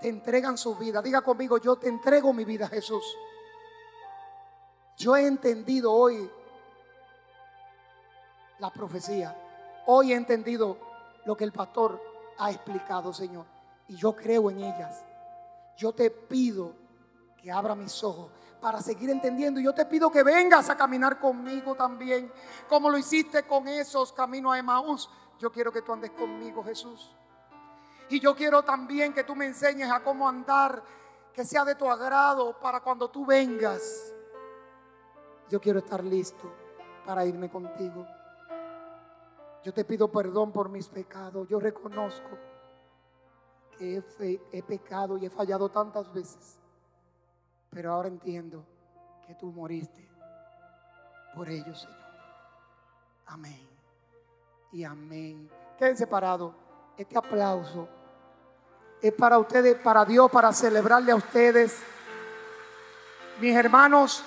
te 0.00 0.08
entregan 0.08 0.56
su 0.56 0.76
vida. 0.76 1.02
Diga 1.02 1.22
conmigo, 1.22 1.58
yo 1.58 1.76
te 1.76 1.88
entrego 1.88 2.32
mi 2.32 2.44
vida, 2.44 2.68
Jesús. 2.68 3.04
Yo 4.96 5.16
he 5.16 5.26
entendido 5.26 5.92
hoy 5.92 6.30
la 8.58 8.70
profecía. 8.70 9.36
Hoy 9.86 10.12
he 10.12 10.16
entendido 10.16 10.76
lo 11.24 11.36
que 11.36 11.44
el 11.44 11.52
pastor 11.52 12.00
ha 12.38 12.50
explicado, 12.50 13.12
Señor. 13.12 13.46
Y 13.88 13.96
yo 13.96 14.14
creo 14.14 14.50
en 14.50 14.58
ellas. 14.58 15.04
Yo 15.78 15.92
te 15.92 16.10
pido 16.10 16.74
que 17.40 17.52
abra 17.52 17.76
mis 17.76 18.02
ojos 18.02 18.32
para 18.60 18.82
seguir 18.82 19.10
entendiendo. 19.10 19.60
Yo 19.60 19.72
te 19.72 19.86
pido 19.86 20.10
que 20.10 20.24
vengas 20.24 20.68
a 20.68 20.76
caminar 20.76 21.20
conmigo 21.20 21.76
también, 21.76 22.32
como 22.68 22.90
lo 22.90 22.98
hiciste 22.98 23.44
con 23.44 23.68
esos 23.68 24.12
caminos 24.12 24.54
a 24.54 24.58
Emaús. 24.58 25.08
Yo 25.38 25.52
quiero 25.52 25.70
que 25.72 25.82
tú 25.82 25.92
andes 25.92 26.10
conmigo, 26.10 26.64
Jesús. 26.64 27.14
Y 28.08 28.18
yo 28.18 28.34
quiero 28.34 28.64
también 28.64 29.12
que 29.12 29.22
tú 29.22 29.36
me 29.36 29.46
enseñes 29.46 29.88
a 29.88 30.00
cómo 30.00 30.28
andar, 30.28 30.82
que 31.32 31.44
sea 31.44 31.64
de 31.64 31.76
tu 31.76 31.88
agrado 31.88 32.58
para 32.58 32.80
cuando 32.80 33.08
tú 33.08 33.24
vengas. 33.24 34.12
Yo 35.48 35.60
quiero 35.60 35.78
estar 35.78 36.02
listo 36.02 36.52
para 37.06 37.24
irme 37.24 37.48
contigo. 37.48 38.04
Yo 39.62 39.72
te 39.72 39.84
pido 39.84 40.10
perdón 40.10 40.50
por 40.50 40.68
mis 40.70 40.88
pecados. 40.88 41.46
Yo 41.48 41.60
reconozco 41.60 42.36
he, 43.80 44.62
pecado 44.62 45.16
y 45.18 45.26
he 45.26 45.30
fallado 45.30 45.68
tantas 45.68 46.12
veces. 46.12 46.58
Pero 47.70 47.92
ahora 47.92 48.08
entiendo 48.08 48.64
que 49.26 49.34
tú 49.34 49.52
moriste 49.52 50.08
por 51.34 51.48
ellos, 51.48 51.80
Señor. 51.80 51.96
Amén. 53.26 53.68
Y 54.72 54.84
amén. 54.84 55.50
Quédense 55.78 56.06
parados. 56.06 56.54
Este 56.96 57.16
aplauso 57.16 57.88
es 59.00 59.12
para 59.12 59.38
ustedes, 59.38 59.76
para 59.76 60.04
Dios, 60.04 60.30
para 60.30 60.52
celebrarle 60.52 61.12
a 61.12 61.16
ustedes. 61.16 61.80
Mis 63.40 63.54
hermanos, 63.54 64.24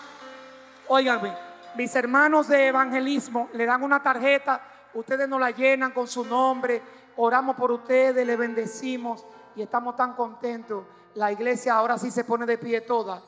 óiganme, 0.87 1.35
mis 1.75 1.93
hermanos 1.95 2.47
de 2.47 2.67
evangelismo 2.67 3.49
le 3.53 3.65
dan 3.65 3.83
una 3.83 4.01
tarjeta, 4.01 4.61
ustedes 4.93 5.27
nos 5.27 5.39
la 5.39 5.51
llenan 5.51 5.91
con 5.91 6.07
su 6.07 6.23
nombre, 6.23 6.81
oramos 7.17 7.55
por 7.55 7.71
ustedes, 7.71 8.25
le 8.25 8.35
bendecimos 8.35 9.25
y 9.55 9.61
estamos 9.61 9.95
tan 9.95 10.15
contentos. 10.15 10.85
La 11.15 11.31
iglesia 11.31 11.75
ahora 11.75 11.97
sí 11.97 12.11
se 12.11 12.23
pone 12.23 12.45
de 12.45 12.57
pie 12.57 12.81
toda. 12.81 13.21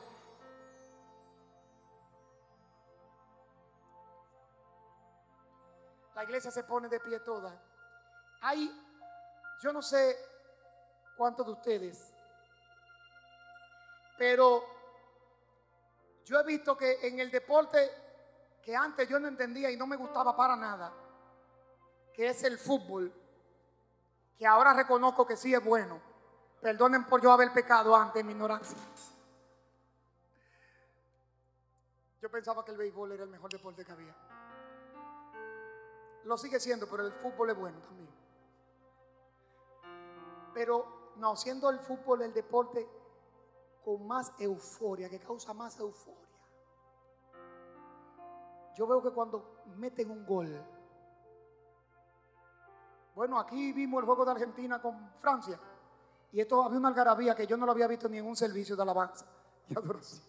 La 6.14 6.24
iglesia 6.24 6.50
se 6.50 6.64
pone 6.64 6.88
de 6.88 7.00
pie 7.00 7.20
toda. 7.20 7.60
Hay, 8.40 8.70
yo 9.62 9.72
no 9.72 9.82
sé 9.82 10.16
cuántos 11.16 11.46
de 11.46 11.52
ustedes, 11.52 12.12
pero 14.16 14.64
yo 16.24 16.40
he 16.40 16.44
visto 16.44 16.76
que 16.76 17.06
en 17.06 17.20
el 17.20 17.30
deporte 17.30 17.90
que 18.62 18.74
antes 18.74 19.08
yo 19.08 19.18
no 19.18 19.28
entendía 19.28 19.70
y 19.70 19.76
no 19.76 19.86
me 19.86 19.96
gustaba 19.96 20.34
para 20.34 20.56
nada, 20.56 20.92
que 22.14 22.28
es 22.28 22.42
el 22.44 22.58
fútbol, 22.58 23.12
que 24.38 24.46
ahora 24.46 24.72
reconozco 24.72 25.26
que 25.26 25.36
sí 25.36 25.52
es 25.52 25.62
bueno. 25.62 26.13
Perdonen 26.64 27.04
por 27.04 27.20
yo 27.20 27.30
haber 27.30 27.52
pecado 27.52 27.94
antes 27.94 28.22
en 28.22 28.26
mi 28.26 28.32
ignorancia. 28.32 28.78
Yo 32.22 32.30
pensaba 32.30 32.64
que 32.64 32.70
el 32.70 32.78
béisbol 32.78 33.12
era 33.12 33.24
el 33.24 33.28
mejor 33.28 33.52
deporte 33.52 33.84
que 33.84 33.92
había. 33.92 34.16
Lo 36.24 36.38
sigue 36.38 36.58
siendo, 36.58 36.88
pero 36.88 37.04
el 37.04 37.12
fútbol 37.12 37.50
es 37.50 37.56
bueno 37.58 37.78
también. 37.80 38.08
Pero 40.54 41.12
no, 41.16 41.36
siendo 41.36 41.68
el 41.68 41.80
fútbol 41.80 42.22
el 42.22 42.32
deporte 42.32 42.88
con 43.84 44.06
más 44.06 44.32
euforia, 44.38 45.10
que 45.10 45.20
causa 45.20 45.52
más 45.52 45.78
euforia. 45.78 46.30
Yo 48.74 48.86
veo 48.86 49.02
que 49.02 49.10
cuando 49.10 49.64
meten 49.76 50.10
un 50.10 50.24
gol, 50.24 50.64
bueno, 53.14 53.38
aquí 53.38 53.74
vimos 53.74 54.00
el 54.00 54.06
juego 54.06 54.24
de 54.24 54.30
Argentina 54.30 54.80
con 54.80 55.12
Francia, 55.18 55.60
y 56.34 56.40
esto 56.40 56.64
había 56.64 56.78
una 56.78 56.88
algarabía 56.88 57.32
que 57.32 57.46
yo 57.46 57.56
no 57.56 57.64
lo 57.64 57.70
había 57.70 57.86
visto 57.86 58.08
ni 58.08 58.18
en 58.18 58.26
un 58.26 58.34
servicio 58.34 58.74
de 58.74 58.82
alabanza 58.82 59.24
y 59.68 59.78
adoración. 59.78 60.20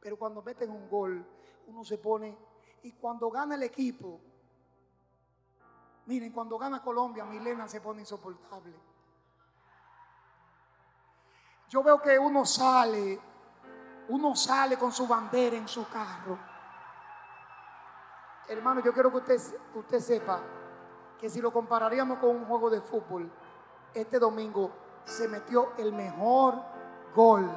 Pero 0.00 0.16
cuando 0.16 0.42
meten 0.42 0.70
un 0.70 0.88
gol, 0.88 1.26
uno 1.66 1.84
se 1.84 1.98
pone, 1.98 2.38
y 2.84 2.92
cuando 2.92 3.28
gana 3.28 3.56
el 3.56 3.64
equipo, 3.64 4.20
miren, 6.04 6.30
cuando 6.30 6.56
gana 6.56 6.80
Colombia, 6.80 7.24
Milena 7.24 7.66
se 7.66 7.80
pone 7.80 8.02
insoportable. 8.02 8.76
Yo 11.68 11.82
veo 11.82 12.00
que 12.00 12.16
uno 12.16 12.46
sale, 12.46 13.18
uno 14.10 14.36
sale 14.36 14.78
con 14.78 14.92
su 14.92 15.08
bandera 15.08 15.56
en 15.56 15.66
su 15.66 15.88
carro. 15.88 16.38
Hermano, 18.46 18.80
yo 18.82 18.92
quiero 18.92 19.10
que 19.10 19.16
usted, 19.16 19.40
usted 19.74 19.98
sepa 19.98 20.40
que 21.18 21.28
si 21.28 21.40
lo 21.40 21.52
compararíamos 21.52 22.20
con 22.20 22.30
un 22.30 22.44
juego 22.44 22.70
de 22.70 22.80
fútbol, 22.80 23.32
este 23.94 24.18
domingo 24.18 24.70
se 25.04 25.28
metió 25.28 25.72
el 25.78 25.92
mejor 25.92 26.60
gol 27.14 27.50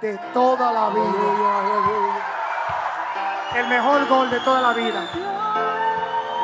de 0.00 0.18
toda 0.32 0.72
la 0.72 0.90
vida. 0.90 2.24
El 3.54 3.68
mejor 3.68 4.06
gol 4.08 4.30
de 4.30 4.40
toda 4.40 4.60
la 4.60 4.72
vida. 4.72 5.02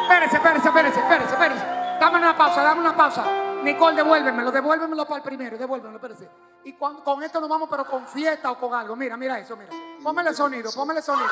Espérese, 0.02 0.36
espérese, 0.36 0.68
espérese, 0.68 1.00
espérese, 1.00 1.32
espérese. 1.32 1.64
Dame 2.00 2.18
una 2.18 2.36
pausa, 2.36 2.62
dame 2.62 2.80
una 2.80 2.96
pausa. 2.96 3.24
Nicole, 3.62 3.96
devuélvemelo, 3.96 4.50
devuélvemelo 4.50 5.06
para 5.06 5.18
el 5.18 5.22
primero, 5.22 5.56
devuélvemelo, 5.56 5.96
espérese. 5.96 6.30
Y 6.64 6.74
con 6.74 7.22
esto 7.22 7.40
nos 7.40 7.48
vamos, 7.48 7.68
pero 7.70 7.84
con 7.86 8.06
fiesta 8.06 8.50
o 8.50 8.58
con 8.58 8.74
algo. 8.74 8.96
Mira, 8.96 9.16
mira 9.16 9.38
eso, 9.38 9.56
mira. 9.56 9.70
Póngale 10.02 10.34
sonido, 10.34 10.70
póngale 10.72 11.02
sonido. 11.02 11.30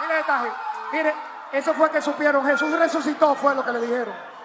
Mire 0.00 0.20
esta 0.20 0.44
Mire, 0.92 1.14
eso 1.52 1.74
fue 1.74 1.90
que 1.90 2.00
supieron. 2.00 2.44
Jesús 2.44 2.70
resucitó, 2.78 3.34
fue 3.34 3.54
lo 3.54 3.64
que 3.64 3.72
le 3.72 3.80
dijeron. 3.80 4.35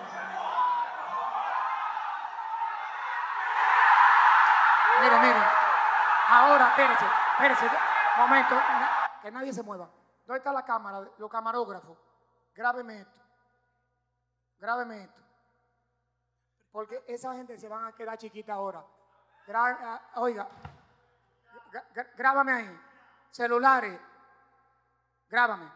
Ahora, 6.29 6.69
espérese, 6.69 7.05
espérese. 7.33 7.77
Momento, 8.17 8.55
que 9.21 9.31
nadie 9.31 9.53
se 9.53 9.63
mueva. 9.63 9.89
¿Dónde 10.25 10.37
está 10.37 10.53
la 10.53 10.63
cámara? 10.63 11.09
Los 11.17 11.29
camarógrafos. 11.29 11.97
Grábeme 12.53 13.01
esto. 13.01 13.19
Grábeme 14.57 15.03
esto. 15.03 15.21
Porque 16.71 17.03
esa 17.07 17.33
gente 17.33 17.57
se 17.57 17.67
van 17.67 17.85
a 17.85 17.91
quedar 17.93 18.17
chiquita 18.17 18.53
ahora. 18.53 18.83
Ah, 19.53 20.01
oiga, 20.15 20.47
grábame 22.15 22.51
ahí. 22.51 22.81
Celulares, 23.31 23.99
grábame. 25.27 25.69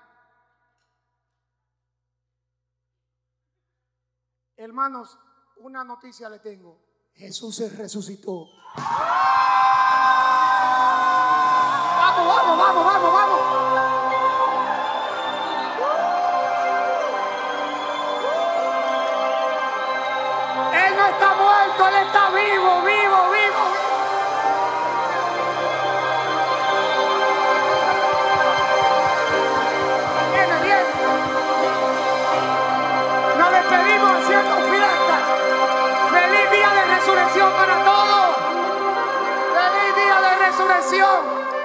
Hermanos, 4.56 5.20
una 5.58 5.84
noticia 5.84 6.30
le 6.30 6.40
tengo. 6.40 6.85
Jesús 7.18 7.56
se 7.56 7.70
resucitó. 7.70 8.50
Vamos, 11.98 12.28
vamos, 12.28 12.58
vamos, 12.58 12.86
vamos, 12.86 13.14
vamos. 13.14 13.56
está 21.10 21.36
muerto, 21.36 21.88
Él 21.88 21.96
está 22.08 22.30
vivo. 22.32 22.85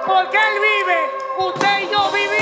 Porque 0.05 0.37
Él 0.37 0.59
vive, 0.61 1.47
usted 1.47 1.79
y 1.79 1.91
yo 1.91 2.11
vivimos. 2.11 2.40